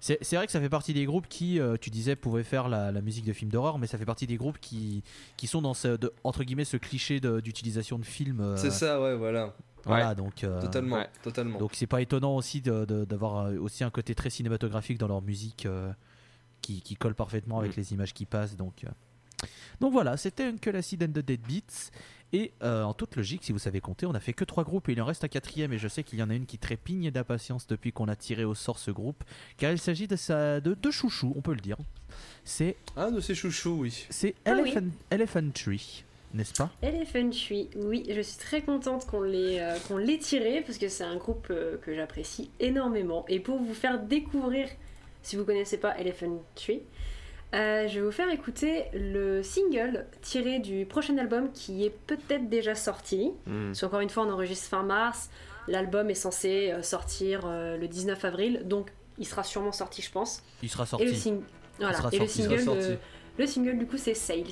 [0.00, 2.68] C'est c'est vrai que ça fait partie des groupes qui, euh, tu disais, pouvaient faire
[2.68, 5.02] la, la musique de films d'horreur, mais ça fait partie des groupes qui,
[5.36, 8.40] qui sont dans ce, de- entre guillemets ce cliché de- d'utilisation de, films.
[8.40, 9.54] euh, C'est ça, ouais, voilà.
[9.84, 10.44] Voilà, donc.
[10.44, 11.08] euh, Totalement, ouais.
[11.22, 11.58] totalement.
[11.58, 15.22] Donc c'est pas étonnant aussi de- de- d'avoir aussi un côté très cinématographique dans leur
[15.22, 15.90] musique euh,
[16.60, 17.80] qui, qui colle parfaitement avec Mm.
[17.80, 18.56] les images qui passent.
[18.56, 18.88] Donc euh,
[19.80, 21.90] Donc voilà, c'était Uncle Acid and the Dead Beats.
[22.32, 24.88] Et euh, en toute logique, si vous savez compter, on a fait que trois groupes
[24.88, 25.72] et il en reste un quatrième.
[25.72, 28.44] Et je sais qu'il y en a une qui trépigne d'impatience depuis qu'on a tiré
[28.44, 29.24] au sort ce groupe,
[29.56, 31.76] car il s'agit de sa de, de chouchou, on peut le dire.
[32.44, 34.06] C'est Un de ses chouchous, oui.
[34.10, 34.70] c'est Ah oui.
[34.70, 36.04] Elephant, Elephant Tree,
[36.34, 36.70] n'est-ce pas?
[36.82, 40.88] Elephant Tree, oui, je suis très contente qu'on l'ait euh, qu'on l'ait tiré parce que
[40.88, 43.24] c'est un groupe euh, que j'apprécie énormément.
[43.28, 44.68] Et pour vous faire découvrir,
[45.22, 46.82] si vous connaissez pas Elephant Tree,
[47.54, 52.48] euh, je vais vous faire écouter le single tiré du prochain album qui est peut-être
[52.48, 53.32] déjà sorti.
[53.46, 53.66] Hmm.
[53.68, 55.30] Parce qu'encore une fois, on enregistre fin mars.
[55.68, 60.10] L'album est censé euh, sortir euh, le 19 avril, donc il sera sûrement sorti, je
[60.10, 60.42] pense.
[60.62, 61.28] Il sera Et le, sorti.
[61.30, 61.42] sing-
[61.78, 61.96] voilà.
[61.96, 62.98] sera Et sorti, single,
[63.38, 64.44] le single du coup, c'est Sales.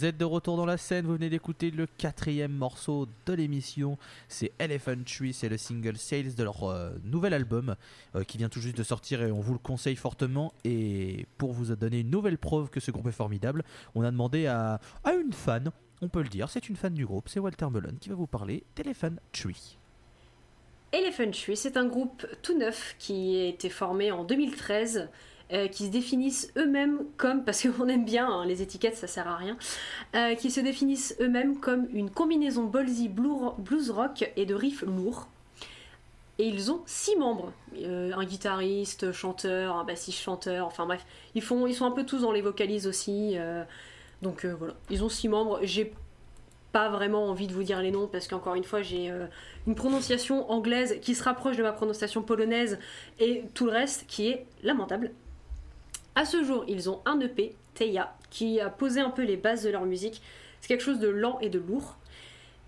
[0.00, 3.98] Vous êtes de retour dans la scène, vous venez d'écouter le quatrième morceau de l'émission.
[4.28, 7.76] C'est Elephant Tree, c'est le single Sales de leur euh, nouvel album
[8.14, 10.54] euh, qui vient tout juste de sortir et on vous le conseille fortement.
[10.64, 13.62] Et pour vous donner une nouvelle preuve que ce groupe est formidable,
[13.94, 15.70] on a demandé à, une fan,
[16.00, 18.26] on peut le dire, c'est une fan du groupe, c'est Walter Melon qui va vous
[18.26, 19.76] parler d'Elephant Tree.
[20.92, 25.10] Elephant Tree, c'est un groupe tout neuf qui a été formé en 2013
[25.52, 29.26] euh, qui se définissent eux-mêmes comme, parce qu'on aime bien hein, les étiquettes, ça sert
[29.26, 29.56] à rien,
[30.14, 35.26] euh, qui se définissent eux-mêmes comme une combinaison ballsy blues rock et de riffs lourds.
[36.38, 41.42] Et ils ont six membres, euh, un guitariste, chanteur, un bassiste chanteur, enfin bref, ils,
[41.42, 43.36] font, ils sont un peu tous dans les vocalises aussi.
[44.22, 45.58] donc voilà, ils ont six membres.
[45.62, 45.92] J'ai
[46.70, 49.12] pas vraiment envie de vous dire les noms parce qu'encore une fois j'ai
[49.66, 52.78] une prononciation anglaise qui se rapproche de ma prononciation polonaise
[53.18, 55.10] et tout le reste qui est lamentable.
[56.14, 59.62] À ce jour, ils ont un EP, Teia, qui a posé un peu les bases
[59.62, 60.22] de leur musique.
[60.60, 61.96] C'est quelque chose de lent et de lourd.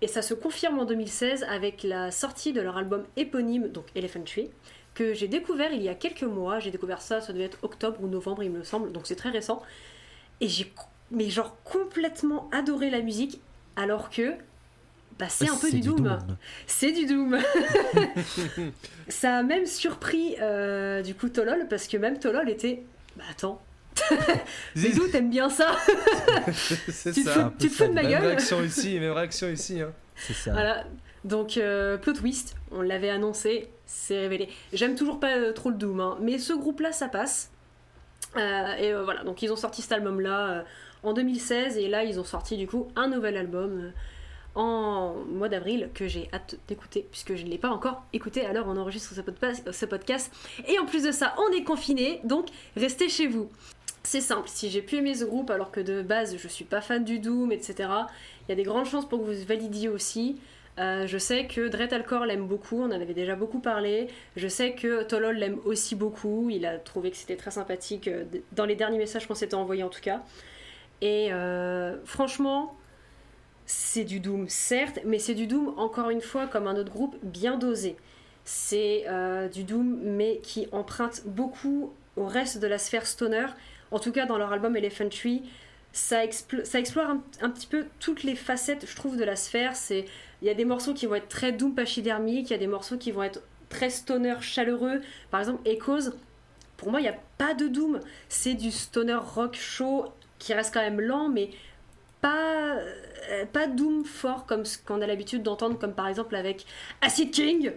[0.01, 4.23] Et ça se confirme en 2016 avec la sortie de leur album éponyme, donc Elephant
[4.23, 4.49] Tree,
[4.93, 6.59] que j'ai découvert il y a quelques mois.
[6.59, 9.29] J'ai découvert ça, ça devait être octobre ou novembre, il me semble, donc c'est très
[9.29, 9.61] récent.
[10.41, 10.71] Et j'ai,
[11.11, 13.39] mais genre, complètement adoré la musique,
[13.75, 14.33] alors que
[15.19, 16.17] bah, c'est un peu du, doom.
[16.65, 17.37] C'est du doom.
[19.07, 22.83] ça a même surpris euh, du coup Tolol parce que même Tolol était
[23.15, 23.61] bah attends.
[24.75, 25.75] Zizou, t'aimes bien ça?
[26.51, 27.53] C'est tu ça.
[27.59, 28.25] tu te fous de ma Même gueule?
[28.25, 29.81] réaction ici, même réaction ici.
[29.81, 29.91] Hein.
[30.15, 30.51] C'est ça.
[30.51, 30.83] Voilà.
[31.23, 34.49] Donc, euh, plot twist, on l'avait annoncé, c'est révélé.
[34.73, 37.51] J'aime toujours pas euh, trop le Doom, hein, mais ce groupe-là, ça passe.
[38.35, 40.61] Euh, et euh, voilà, donc ils ont sorti cet album-là euh,
[41.03, 43.89] en 2016, et là, ils ont sorti du coup un nouvel album euh,
[44.55, 48.67] en mois d'avril que j'ai hâte d'écouter, puisque je ne l'ai pas encore écouté alors
[48.67, 50.31] on enregistre ce podcast.
[50.67, 53.49] Et en plus de ça, on est confiné, donc restez chez vous.
[54.03, 56.81] C'est simple, si j'ai pu aimer ce groupe alors que de base je suis pas
[56.81, 57.89] fan du Doom, etc.,
[58.47, 60.37] il y a des grandes chances pour que vous validiez aussi.
[60.79, 64.07] Euh, je sais que Dread Alcor l'aime beaucoup, on en avait déjà beaucoup parlé.
[64.35, 68.23] Je sais que Tolol l'aime aussi beaucoup, il a trouvé que c'était très sympathique euh,
[68.53, 70.21] dans les derniers messages qu'on s'était envoyés en tout cas.
[71.01, 72.75] Et euh, franchement,
[73.65, 77.17] c'est du Doom, certes, mais c'est du Doom, encore une fois, comme un autre groupe,
[77.23, 77.95] bien dosé.
[78.45, 83.47] C'est euh, du Doom, mais qui emprunte beaucoup au reste de la sphère stoner.
[83.91, 85.43] En tout cas, dans leur album Elephant Tree,
[85.93, 86.21] ça,
[86.63, 89.73] ça explore un, petit peu toutes les facettes, je trouve, de la sphère.
[89.89, 92.67] Il y a des morceaux qui vont être très Doom pachydermique, il y a des
[92.67, 95.01] morceaux qui vont être très stoner chaleureux.
[95.31, 96.11] Par exemple, Echoes,
[96.77, 97.99] pour moi, il n'y a pas de Doom.
[98.27, 101.51] C'est du stoner rock chaud qui reste quand même lent, mais
[102.21, 102.77] pas,
[103.51, 106.65] pas Doom fort comme ce qu'on a l'habitude d'entendre, comme par exemple avec
[107.01, 107.71] Acid King.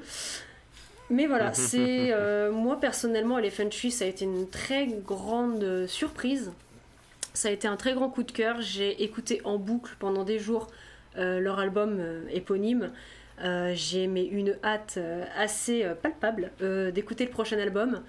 [1.10, 5.86] Mais voilà, c'est euh, moi personnellement, Elephant Tree, ça a été une très grande euh,
[5.86, 6.52] surprise.
[7.34, 8.60] Ça a été un très grand coup de cœur.
[8.60, 10.68] J'ai écouté en boucle pendant des jours
[11.18, 12.90] euh, leur album euh, éponyme.
[13.44, 18.02] Euh, J'ai mais une hâte euh, assez euh, palpable euh, d'écouter le prochain album.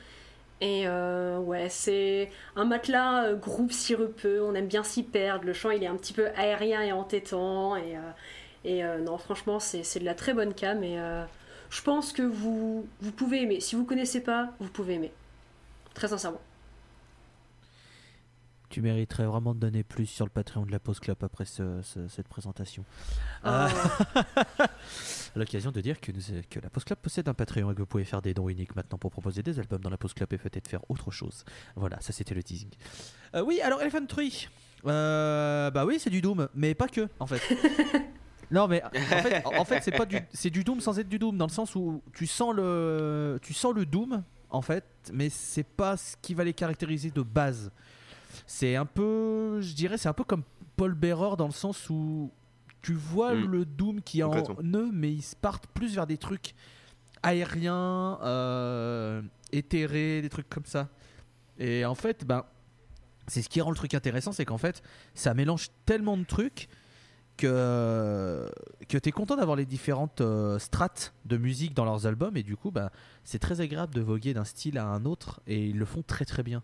[0.60, 5.54] Et euh, ouais, c'est un matelas euh, groupe sirupeux, on aime bien s'y perdre, le
[5.54, 8.02] chant il est un petit peu aérien et entêtant, et, euh,
[8.66, 10.98] euh, non, franchement, c'est de la très bonne cam, et
[11.70, 13.60] je pense que vous, vous pouvez aimer.
[13.60, 15.12] Si vous connaissez pas, vous pouvez aimer.
[15.94, 16.42] Très sincèrement.
[18.70, 21.82] Tu mériterais vraiment de donner plus sur le Patreon de la Pause Club après ce-
[21.84, 22.84] ce- cette présentation.
[22.90, 23.46] Oh.
[23.46, 23.70] Ah.
[24.16, 24.68] À
[25.36, 27.86] L'occasion de dire que, nous- que la Pause Club possède un Patreon et que vous
[27.86, 30.38] pouvez faire des dons uniques maintenant pour proposer des albums dans la Pause Club et
[30.38, 31.44] peut-être faire autre chose.
[31.76, 32.70] Voilà, ça c'était le teasing.
[33.36, 34.50] Euh, oui, alors Elephant Tree.
[34.86, 37.42] Euh, bah oui, c'est du Doom, mais pas que en fait.
[38.50, 38.90] Non mais en
[39.22, 41.52] fait, en fait c'est pas du c'est du Doom sans être du Doom dans le
[41.52, 46.16] sens où tu sens le tu sens le Doom en fait, mais c'est pas ce
[46.22, 47.72] qui va les caractériser de base.
[48.46, 50.44] C'est un peu je dirais c'est un peu comme
[50.76, 52.32] Paul Bearer dans le sens où
[52.82, 53.46] tu vois Mm.
[53.46, 56.54] le Doom qui est en eux mais ils partent plus vers des trucs
[57.24, 59.22] aériens euh,
[59.52, 60.90] éthérés, des trucs comme ça.
[61.58, 62.46] Et en fait, ben
[63.28, 64.82] c'est ce qui rend le truc intéressant, c'est qu'en fait,
[65.14, 66.70] ça mélange tellement de trucs
[67.36, 68.50] que,
[68.88, 72.42] que tu es content d'avoir les différentes euh, strates de musique dans leurs albums et
[72.42, 72.92] du coup bah,
[73.24, 76.26] c'est très agréable de voguer d'un style à un autre et ils le font très
[76.26, 76.64] très bien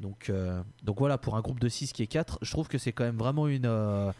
[0.00, 2.78] donc, euh, donc voilà pour un groupe de 6 qui est 4 je trouve que
[2.78, 4.10] c'est quand même vraiment une, euh,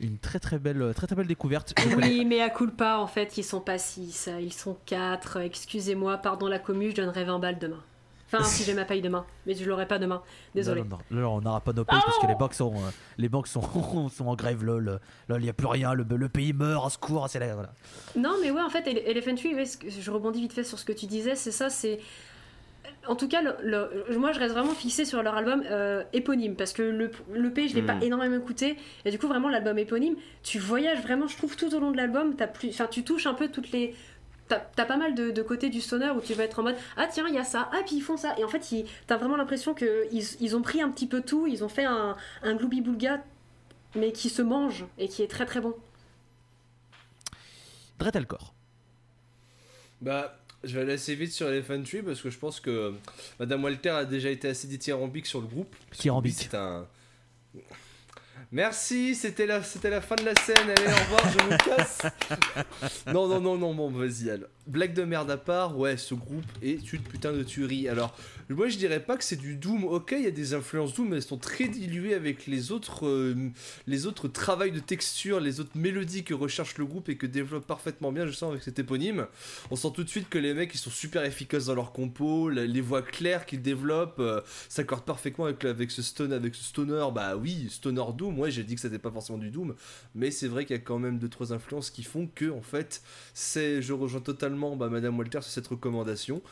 [0.00, 3.06] une très très belle très très belle découverte Je connais- Oui, mais à culpa, en
[3.06, 5.38] fait, ils sont pas 6, ils sont 4.
[5.38, 7.80] Excusez-moi, pardon la commu, je donnerai 20 balles demain.
[8.34, 10.22] Enfin, si j'ai ma paye demain, mais je l'aurai pas demain.
[10.54, 10.80] Désolé.
[10.82, 11.28] Non, non, non.
[11.36, 13.60] On n'aura pas nos payes parce que les banques sont, euh, les banques sont,
[14.08, 16.88] sont en grève lol là il n'y a plus rien le, le pays meurt au
[16.88, 17.74] secours c'est là voilà.
[18.16, 19.54] Non, mais ouais, en fait, Ele- Elephant Tree,
[19.86, 22.00] je rebondis vite fait sur ce que tu disais, c'est ça, c'est.
[23.08, 26.54] En tout cas, le- le- moi je reste vraiment fixée sur leur album euh, éponyme
[26.54, 28.02] parce que le, le P je l'ai pas Mm.
[28.04, 31.80] énormément écouté et du coup vraiment l'album éponyme, tu voyages vraiment je trouve tout au
[31.80, 33.96] long de l'album, t'as plus, enfin tu touches un peu toutes les,
[34.48, 37.06] t'as pas mal de, de côtés du stoner où tu vas être en mode ah
[37.10, 38.64] tiens il y a ça, ah puis ils font ça et en fait
[39.08, 41.84] t'as vraiment l'impression que ils, ils ont pris un petit peu tout, ils ont fait
[41.84, 43.20] un, un boulga
[43.96, 45.74] mais qui se mange et qui est très très bon.
[47.98, 48.54] Dretelcore.
[50.00, 52.94] Bah, je vais aller assez vite sur Elephant Tree parce que je pense que
[53.38, 55.74] Madame Walter a déjà été assez dithyrambique sur le groupe.
[55.92, 56.34] Dithyrambique.
[56.36, 56.86] C'est un.
[58.52, 60.58] Merci, c'était la, c'était la fin de la scène.
[60.58, 62.02] Allez, au revoir, je me casse.
[63.06, 64.28] non, non, non, non, bon, vas-y.
[64.28, 67.88] Alors, blague de merde à part, ouais, ce groupe est une putain de tuerie.
[67.88, 68.16] Alors,
[68.48, 69.84] moi, je dirais pas que c'est du Doom.
[69.84, 73.06] Ok, il y a des influences Doom, mais elles sont très diluées avec les autres,
[73.06, 73.50] euh,
[73.86, 77.66] les autres travails de texture, les autres mélodies que recherche le groupe et que développe
[77.66, 79.26] parfaitement bien, je sens, avec cet éponyme.
[79.70, 82.48] On sent tout de suite que les mecs, ils sont super efficaces dans leur compo,
[82.48, 87.06] les voix claires qu'ils développent euh, s'accordent parfaitement avec, avec ce stone, avec ce stoner.
[87.14, 88.38] Bah oui, stoner Doom.
[88.38, 89.74] Ouais, j'ai dit que c'était pas forcément du Doom,
[90.14, 92.62] mais c'est vrai qu'il y a quand même deux trois influences qui font que, en
[92.62, 93.02] fait,
[93.34, 96.42] c'est, je rejoins totalement bah, Madame Walter sur cette recommandation.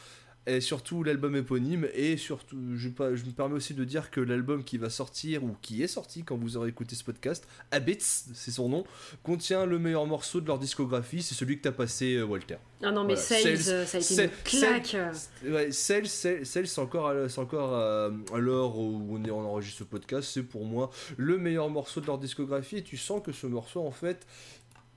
[0.47, 4.79] Et surtout l'album éponyme, et surtout, je, me permets aussi de dire que l'album qui
[4.79, 8.71] va sortir, ou qui est sorti quand vous aurez écouté ce podcast, Habits, c'est son
[8.71, 8.85] nom,
[9.23, 12.57] contient le meilleur morceau de leur discographie, c'est celui que t'as passé, euh, Walter.
[12.83, 13.21] Ah non mais Voilà.
[13.21, 14.97] Sales, Sales- euh, ça a été Sales- une claque.
[15.47, 15.73] Ouais,
[16.67, 20.91] c'est encore, à, encore l'heure où on, est, on enregistre ce podcast, c'est pour moi
[21.19, 24.27] le meilleur morceau de leur discographie et tu sens que ce morceau en fait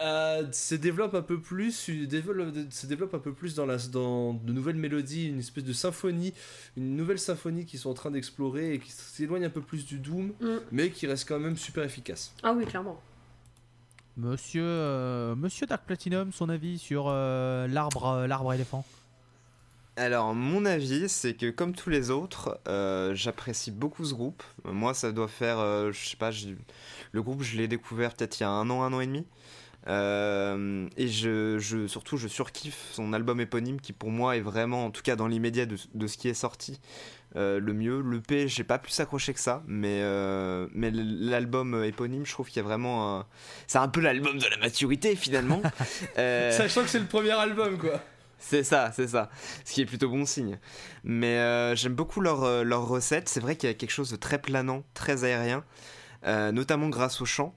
[0.04, 4.34] euh, se développe un peu plus, développe, se développe un peu plus dans, la, dans
[4.34, 6.34] de nouvelles mélodies, une espèce de symphonie,
[6.78, 9.98] une nouvelle symphonie qu'ils sont en train d'explorer et qui s'éloigne un peu plus du
[10.00, 10.58] doom, Mm.
[10.72, 12.34] mais qui reste quand même super efficace.
[12.44, 13.00] Ah oui clairement.
[14.16, 18.86] Monsieur, euh, Monsieur Dark Platinum, son avis sur euh, l'arbre, euh, l'arbre éléphant?
[19.96, 24.42] Alors, mon avis, c'est que comme tous les autres, euh, j'apprécie beaucoup ce groupe.
[24.66, 26.32] Moi, ça doit faire, euh, je sais pas,
[27.12, 29.26] le groupe, je l'ai découvert peut-être il y a un an, un an et demi.
[29.88, 34.86] Euh, et je, je- surtout, je surkiffe son album éponyme qui, pour moi, est vraiment,
[34.86, 36.80] en tout cas dans l'immédiat de, de ce qui est sorti,
[37.36, 38.02] euh, le mieux.
[38.02, 42.48] Le P, j'ai pas plus accroché que ça, mais, euh, mais l'album éponyme, je trouve
[42.48, 43.26] qu'il y a vraiment un.
[43.68, 45.62] C'est un peu l'album de la maturité, finalement.
[46.16, 48.02] Sachant que c'est le premier album quoi.
[48.40, 49.30] c'est ça, c'est ça.
[49.66, 50.60] Ce qui est plutôt bon signe.
[51.04, 53.28] Mais j'aime beaucoup leur, leur recette.
[53.28, 55.64] C'est vrai qu'il y a quelque chose de très planant, très aérien,
[56.26, 57.54] notamment grâce au chant.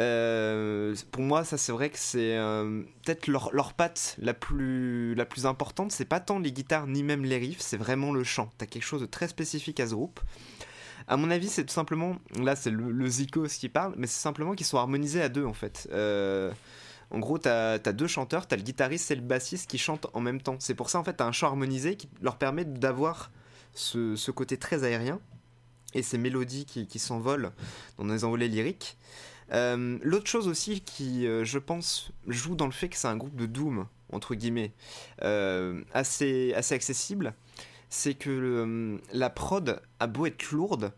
[0.00, 5.14] Euh, pour moi, ça c'est vrai que c'est euh, peut-être leur, leur patte la plus,
[5.14, 5.92] la plus importante.
[5.92, 8.50] C'est pas tant les guitares ni même les riffs, c'est vraiment le chant.
[8.58, 10.20] T'as quelque chose de très spécifique à ce groupe.
[11.06, 14.20] À mon avis, c'est tout simplement, là c'est le, le Zikos qui parle, mais c'est
[14.20, 15.88] simplement qu'ils sont harmonisés à deux en fait.
[15.92, 16.50] Euh,
[17.10, 20.20] en gros, t'as as deux chanteurs, t'as le guitariste et le bassiste qui chantent en
[20.20, 20.56] même temps.
[20.60, 23.30] C'est pour ça en fait t'as un chant harmonisé qui leur permet d'avoir
[23.74, 25.20] ce, ce côté très aérien
[25.92, 27.50] et ces mélodies qui, qui s'envolent
[27.98, 28.96] dans des envolées lyriques.
[29.52, 33.16] Euh, L'autre chose aussi qui, euh, je pense, joue dans le fait que c'est un
[33.16, 34.72] groupe de doom entre guillemets
[35.22, 37.34] euh, assez assez accessible,
[37.88, 40.92] c'est que la prod a beau être lourde,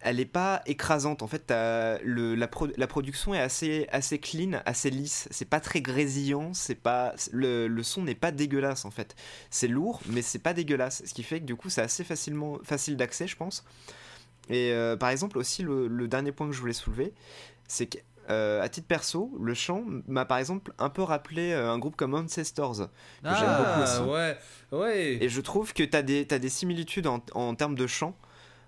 [0.00, 1.22] elle est pas écrasante.
[1.22, 5.28] En fait, la, pro- la production est assez, assez clean, assez lisse.
[5.30, 6.52] C'est pas très grésillant.
[6.52, 9.16] C'est pas le, son n'est pas dégueulasse en fait.
[9.48, 11.02] C'est lourd, mais c'est pas dégueulasse.
[11.06, 13.64] Ce qui fait que du coup, c'est assez facilement facile d'accès, je pense.
[14.50, 17.14] Et par exemple aussi le dernier point que je voulais soulever,
[17.68, 17.98] c'est que
[18.30, 21.94] euh, à titre perso, le chant m'a par exemple un peu rappelé euh, un groupe
[21.96, 22.76] comme Ancestors.
[23.22, 23.98] Que j'aime beaucoup aussi.
[23.98, 24.38] Ah, ouais,
[24.72, 25.18] ouais.
[25.22, 28.16] Et je trouve que tu as des, t'as des similitudes en, en termes de chant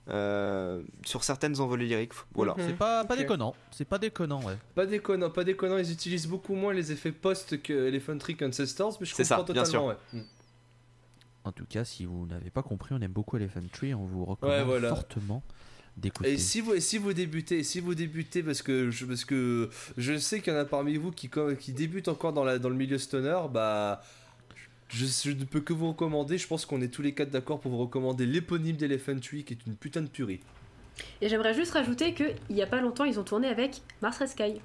[0.09, 2.13] euh, sur certaines envolées lyriques.
[2.35, 2.53] Voilà.
[2.53, 2.65] Mhm.
[2.67, 3.55] C'est pas, pas déconnant.
[3.71, 4.59] C'est pas déconnant, ouais.
[4.75, 8.99] Pas déconnant, pas déconnant, ils utilisent beaucoup moins les effets post que Elephant Trick Ancestors,
[9.01, 9.97] mais je C'est ça, comprends bien totalement, ouais.
[10.13, 10.21] Mm.
[11.45, 13.95] En tout cas, si vous n'avez pas compris, on aime beaucoup Elephant Tree.
[13.95, 14.89] On vous recommande Ouais, voilà.
[14.91, 15.43] fortement
[15.97, 16.33] d'écouter.
[16.33, 19.71] Et si vous, et si vous débutez, si vous débutez parce que je, parce que
[19.97, 22.69] je sais qu'il y en a parmi vous qui, qui débutent encore dans, la, dans
[22.69, 24.03] le milieu stoner, bah
[24.89, 26.39] je, je ne peux que vous recommander.
[26.39, 29.55] Je pense qu'on est tous les quatre d'accord pour vous recommander l'éponyme d'Elephant Tree qui
[29.55, 30.41] est une putain de purée.
[31.21, 34.19] Et j'aimerais juste rajouter que il y a pas longtemps ils ont tourné avec Mars
[34.19, 34.61] Red Sky.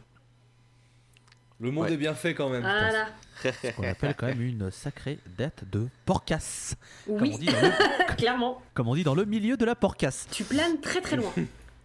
[1.62, 1.94] Le monde Ouais.
[1.94, 2.62] est bien fait quand même.
[2.64, 3.08] Voilà.
[3.44, 6.76] Ce qu'on appelle quand même une sacrée date de porcasse.
[7.06, 8.62] Comme, Oui, on dit dans le, clairement.
[8.74, 10.28] comme on dit dans le milieu de la porcasse.
[10.32, 11.32] Tu planes très très loin.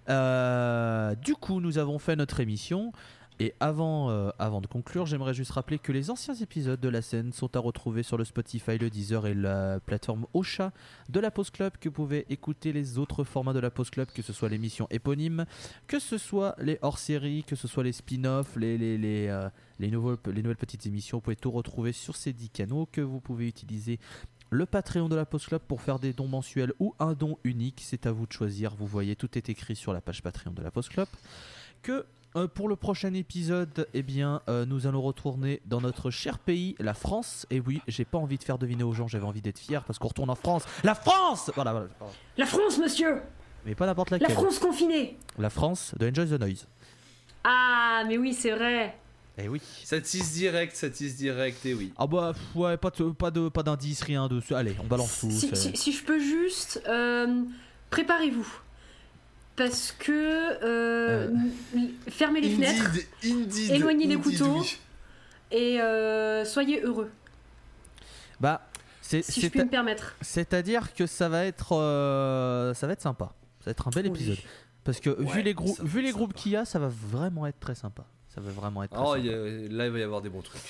[0.09, 2.93] Euh, du coup, nous avons fait notre émission.
[3.39, 7.03] Et avant, euh, avant de conclure, j'aimerais juste rappeler que les anciens épisodes de la
[7.03, 10.73] scène sont à retrouver sur le Spotify, le Deezer et la plateforme Ocha
[11.11, 14.09] de la Pause Club, que vous pouvez écouter les autres formats de la Pause Club,
[14.15, 15.45] que ce soit l'émission éponyme,
[15.87, 19.91] que ce soit les hors-séries, que ce soit les spin-offs, les, les, les, euh, les,
[19.91, 21.19] les nouvelles petites émissions.
[21.19, 23.99] Vous pouvez tout retrouver sur ces 10 canaux que vous pouvez utiliser
[24.49, 27.83] le Patreon de la Post Club pour faire des dons mensuels ou un don unique.
[27.85, 28.75] C'est à vous de choisir.
[28.77, 31.09] Vous voyez, tout est écrit sur la page Patreon de la Post Club.
[31.83, 32.07] Que
[32.37, 36.75] euh, pour le prochain épisode, eh bien, euh, nous allons retourner dans notre cher pays,
[36.79, 37.47] la France.
[37.51, 39.99] Et oui, j'ai pas envie de faire deviner aux gens, j'avais envie d'être fier parce
[39.99, 40.65] qu'on retourne en France.
[40.85, 41.87] La France Voilà, voilà.
[41.99, 42.13] pardon.
[42.37, 43.21] La France, monsieur
[43.65, 44.35] Mais pas n'importe La laquelle.
[44.37, 46.67] France confinée La France de Enjoy the Noise.
[47.45, 48.97] Ah, mais oui, c'est vrai
[49.39, 49.61] Eh oui.
[49.85, 51.93] Ça tisse direct, ça tisse direct, et oui.
[51.97, 54.41] Ah bah pff, ouais, pas de, pas de, pas d'indice, rien de.
[54.55, 55.31] Allez, on balance tout.
[55.31, 57.43] si, c'est- si- si je peux juste, euh,
[57.91, 58.47] préparez-vous.
[59.57, 60.13] Parce que
[60.63, 61.29] euh,
[61.75, 64.61] n- fermez les fenêtres Indeed, indeed, Éloignez les couteaux.
[64.61, 64.79] oui.
[65.51, 67.11] et euh, soyez heureux,
[68.41, 68.69] Bah,
[69.01, 70.15] c'est, si je puis me permettre.
[70.21, 73.33] c'est-à-dire que ça va être, euh, ça va être sympa.
[73.61, 74.11] Ça va être un bel Oui.
[74.11, 74.39] épisode.
[74.85, 76.41] Parce que vu les va vu les groupes sympa.
[76.43, 78.05] qu'il y a, ça va vraiment être très sympa.
[78.35, 78.93] Ça va vraiment être.
[78.93, 79.29] Très Oh, sympa.
[79.29, 80.61] a- là, il va y avoir des bons trucs.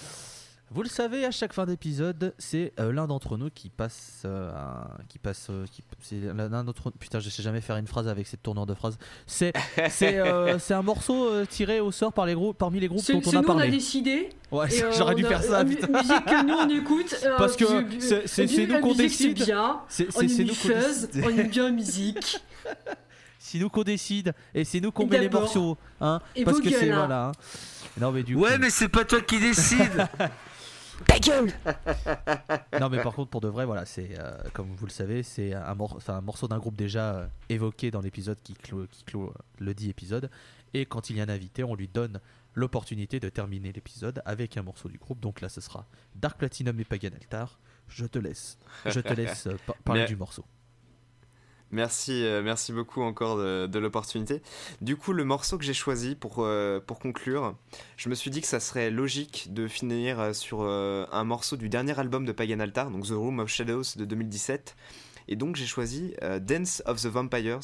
[0.72, 4.50] Vous le savez, à chaque fin d'épisode, c'est euh, l'un d'entre nous qui passe, euh,
[4.52, 8.08] un- qui passe, euh, qui, c'est l'un d'entre putain, je sais jamais faire une phrase
[8.08, 8.98] avec cette tournure de phrase.
[9.28, 9.52] C'est,
[9.90, 13.00] c'est, euh, c'est un morceau euh, tiré au sort par les groupes, parmi les groupes
[13.00, 13.70] C'est dont c'est on a nous, on a parlé.
[13.70, 14.28] décidé.
[14.50, 15.60] Ouais, euh, j'aurais dû faire ça.
[15.60, 15.86] euh, putain.
[15.86, 17.16] mu- Musique que nous on écoute.
[17.24, 17.64] euh, Parce que
[18.26, 19.38] c'est- nous qu'on décide.
[19.38, 19.80] C'est bien.
[19.88, 22.40] C'est, On c'est, est c'est nous qu'on on aime bien la musique.
[23.38, 26.20] C'est nous qu'on décide et c'est nous qu'on Et met les morceaux, hein.
[26.34, 26.96] Et Parce que c'est hein.
[27.06, 27.26] voilà.
[27.28, 27.32] hein.
[28.00, 28.42] Non mais du coup.
[28.42, 30.08] Ouais, mais c'est pas toi qui décide
[31.06, 31.52] Ta gueule
[32.80, 35.52] Non mais par contre pour de vrai voilà c'est euh, comme vous le savez c'est
[35.54, 39.04] un, mor- enfin, un morceau d'un groupe déjà euh, évoqué dans l'épisode qui clôt, qui
[39.04, 40.30] clôt euh, le dit épisode.
[40.74, 42.20] Et quand il y a un invité on lui donne
[42.54, 45.20] l'opportunité de terminer l'épisode avec un morceau du groupe.
[45.20, 47.58] Donc là ce sera Dark Platinum et Pagan Altar.
[47.88, 48.58] Je te laisse.
[48.86, 50.44] Je te laisse par- parler Mais- du morceau
[51.72, 54.40] Merci, euh, merci beaucoup encore de, l'opportunité.
[54.80, 57.56] Du coup, le morceau que j'ai choisi pour, euh, pour conclure,
[57.96, 61.68] je me suis dit que ça serait logique de finir euh, sur un morceau du
[61.68, 64.76] dernier album de Pagan Altar, donc The Room of Shadows de 2017.
[65.28, 67.60] Et donc j'ai choisi Dance of the Vampires,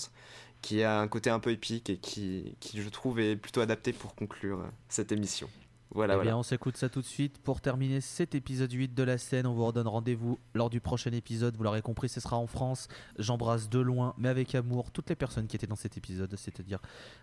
[0.62, 3.92] qui a un côté un peu épique et qui, qui je trouve est plutôt adapté
[3.92, 5.48] pour conclure cette émission.
[5.94, 6.30] Voilà, Eh voilà.
[6.30, 7.38] bien, on s'écoute ça tout de suite.
[7.38, 11.12] Pour terminer cet épisode 8 de la scène, on vous redonne rendez-vous lors du prochain
[11.12, 11.54] épisode.
[11.56, 12.88] Vous l'aurez compris, ce sera en France.
[13.18, 16.78] J'embrasse de loin, mais avec amour, toutes les personnes qui étaient dans cet épisode, c'est-à-dire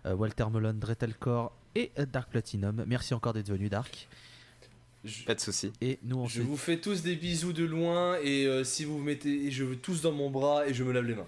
[0.06, 2.84] euh, Walter Melon, Dretelcore et euh, Dark Platinum.
[2.86, 4.08] Merci encore d'être venu, Dark.
[5.02, 5.72] Je, Pas de souci.
[5.80, 8.98] Et nous, on je vous fais tous des bisous de loin, et euh, si vous
[8.98, 11.26] vous mettez, je veux tous dans mon bras, et je me lave les mains.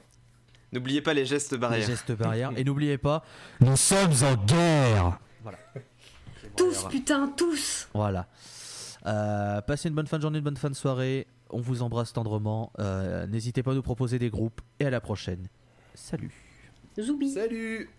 [0.73, 1.87] N'oubliez pas les gestes les barrières.
[1.87, 2.53] gestes barrières.
[2.57, 3.25] et n'oubliez pas,
[3.61, 5.19] nous sommes en guerre.
[5.43, 5.59] Voilà.
[6.57, 8.27] Tous, putain, tous Voilà.
[9.07, 11.27] Euh, passez une bonne fin de journée, une bonne fin de soirée.
[11.51, 12.73] On vous embrasse tendrement.
[12.79, 14.61] Euh, N'hésitez pas à nous proposer des groupes.
[14.81, 15.49] Et à la prochaine.
[15.95, 16.33] Salut.
[17.01, 17.91] Zoubi Salut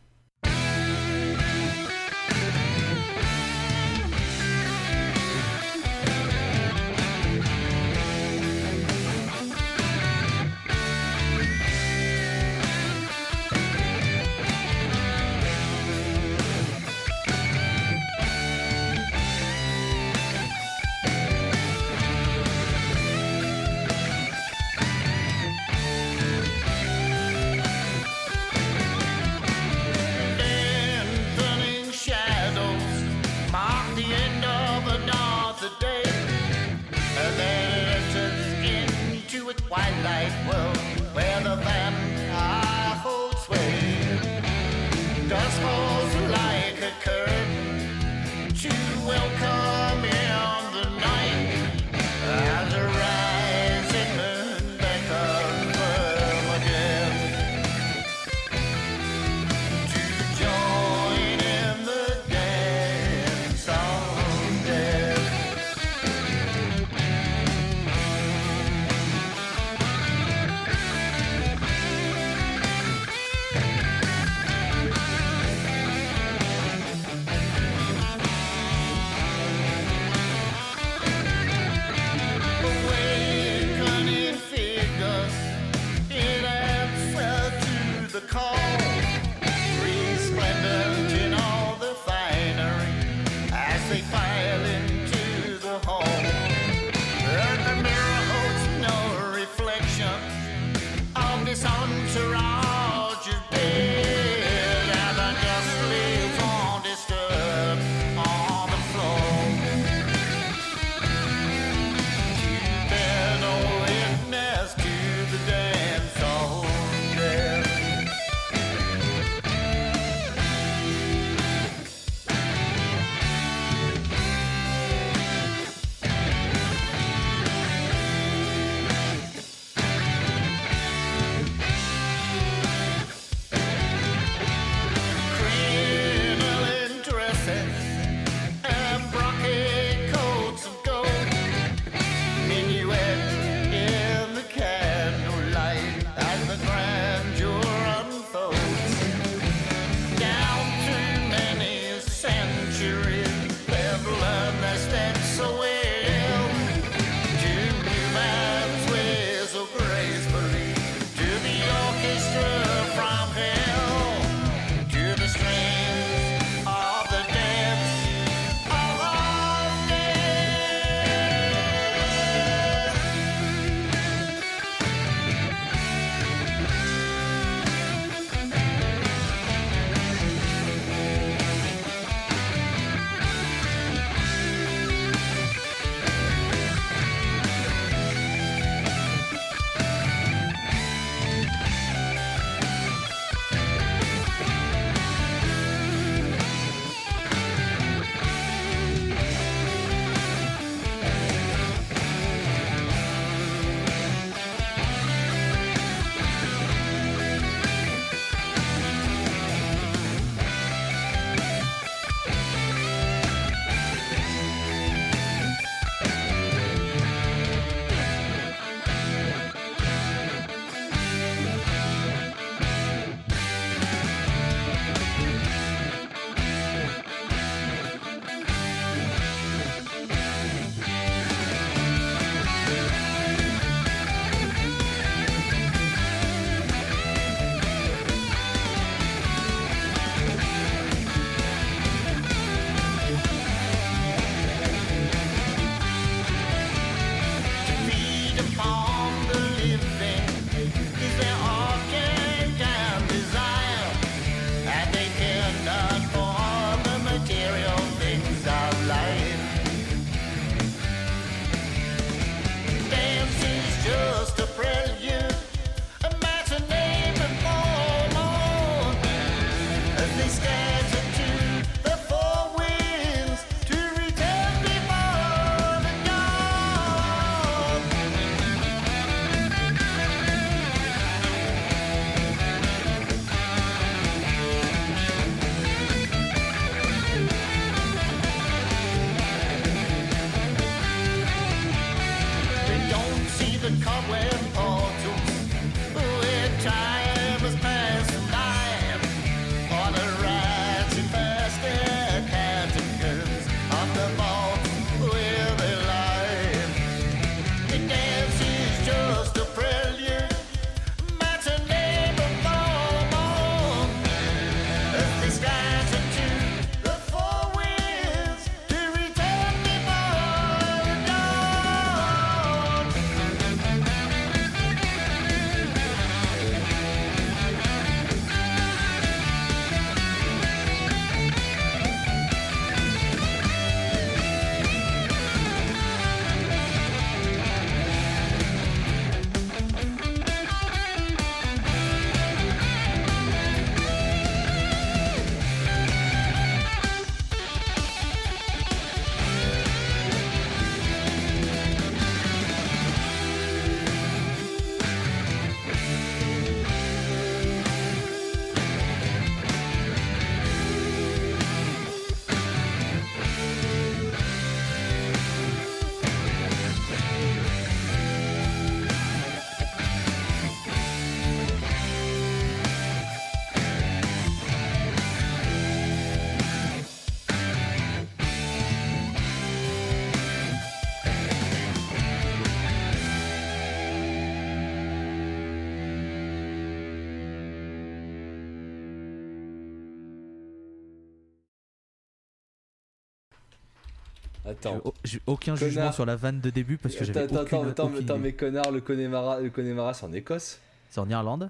[394.72, 394.94] Attends.
[395.04, 395.70] J'ai- J'ai aucun Connard.
[395.70, 398.16] jugement sur la vanne de début parce que j'avais Attends, attends, aucune, attends, aucune attends,
[398.16, 398.24] idée.
[398.24, 400.60] mais connard, le Connemara, le Connemara c'est en Écosse
[400.90, 401.50] C'est en Irlande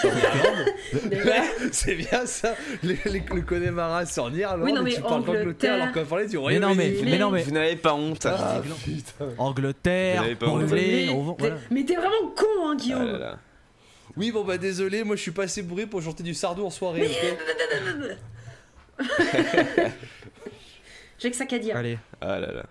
[0.00, 0.66] C'est en Irlande
[1.10, 1.42] Déjà.
[1.72, 5.00] C'est bien ça les, les- Le Connemara c'est en Irlande Oui, non, et mais tu
[5.02, 5.74] parles d'Angleterre Angleterre.
[5.74, 8.26] alors qu'on parler du Mais Royaume-Uni non, mais, mais non, mais Vous n'avez pas honte.
[8.26, 13.04] Ah putain Angleterre, anglais, Mais t'es- mais vraiment con, hein, Ah Guillaume.
[13.12, 13.38] là là.
[14.16, 16.70] Oui bon bah désolé, moi je suis pas assez bourré pour chanter du sardou en
[16.70, 17.10] soirée,
[21.24, 21.74] J'ai que ça qu'à dire.
[21.74, 22.64] Allez, Ah là là.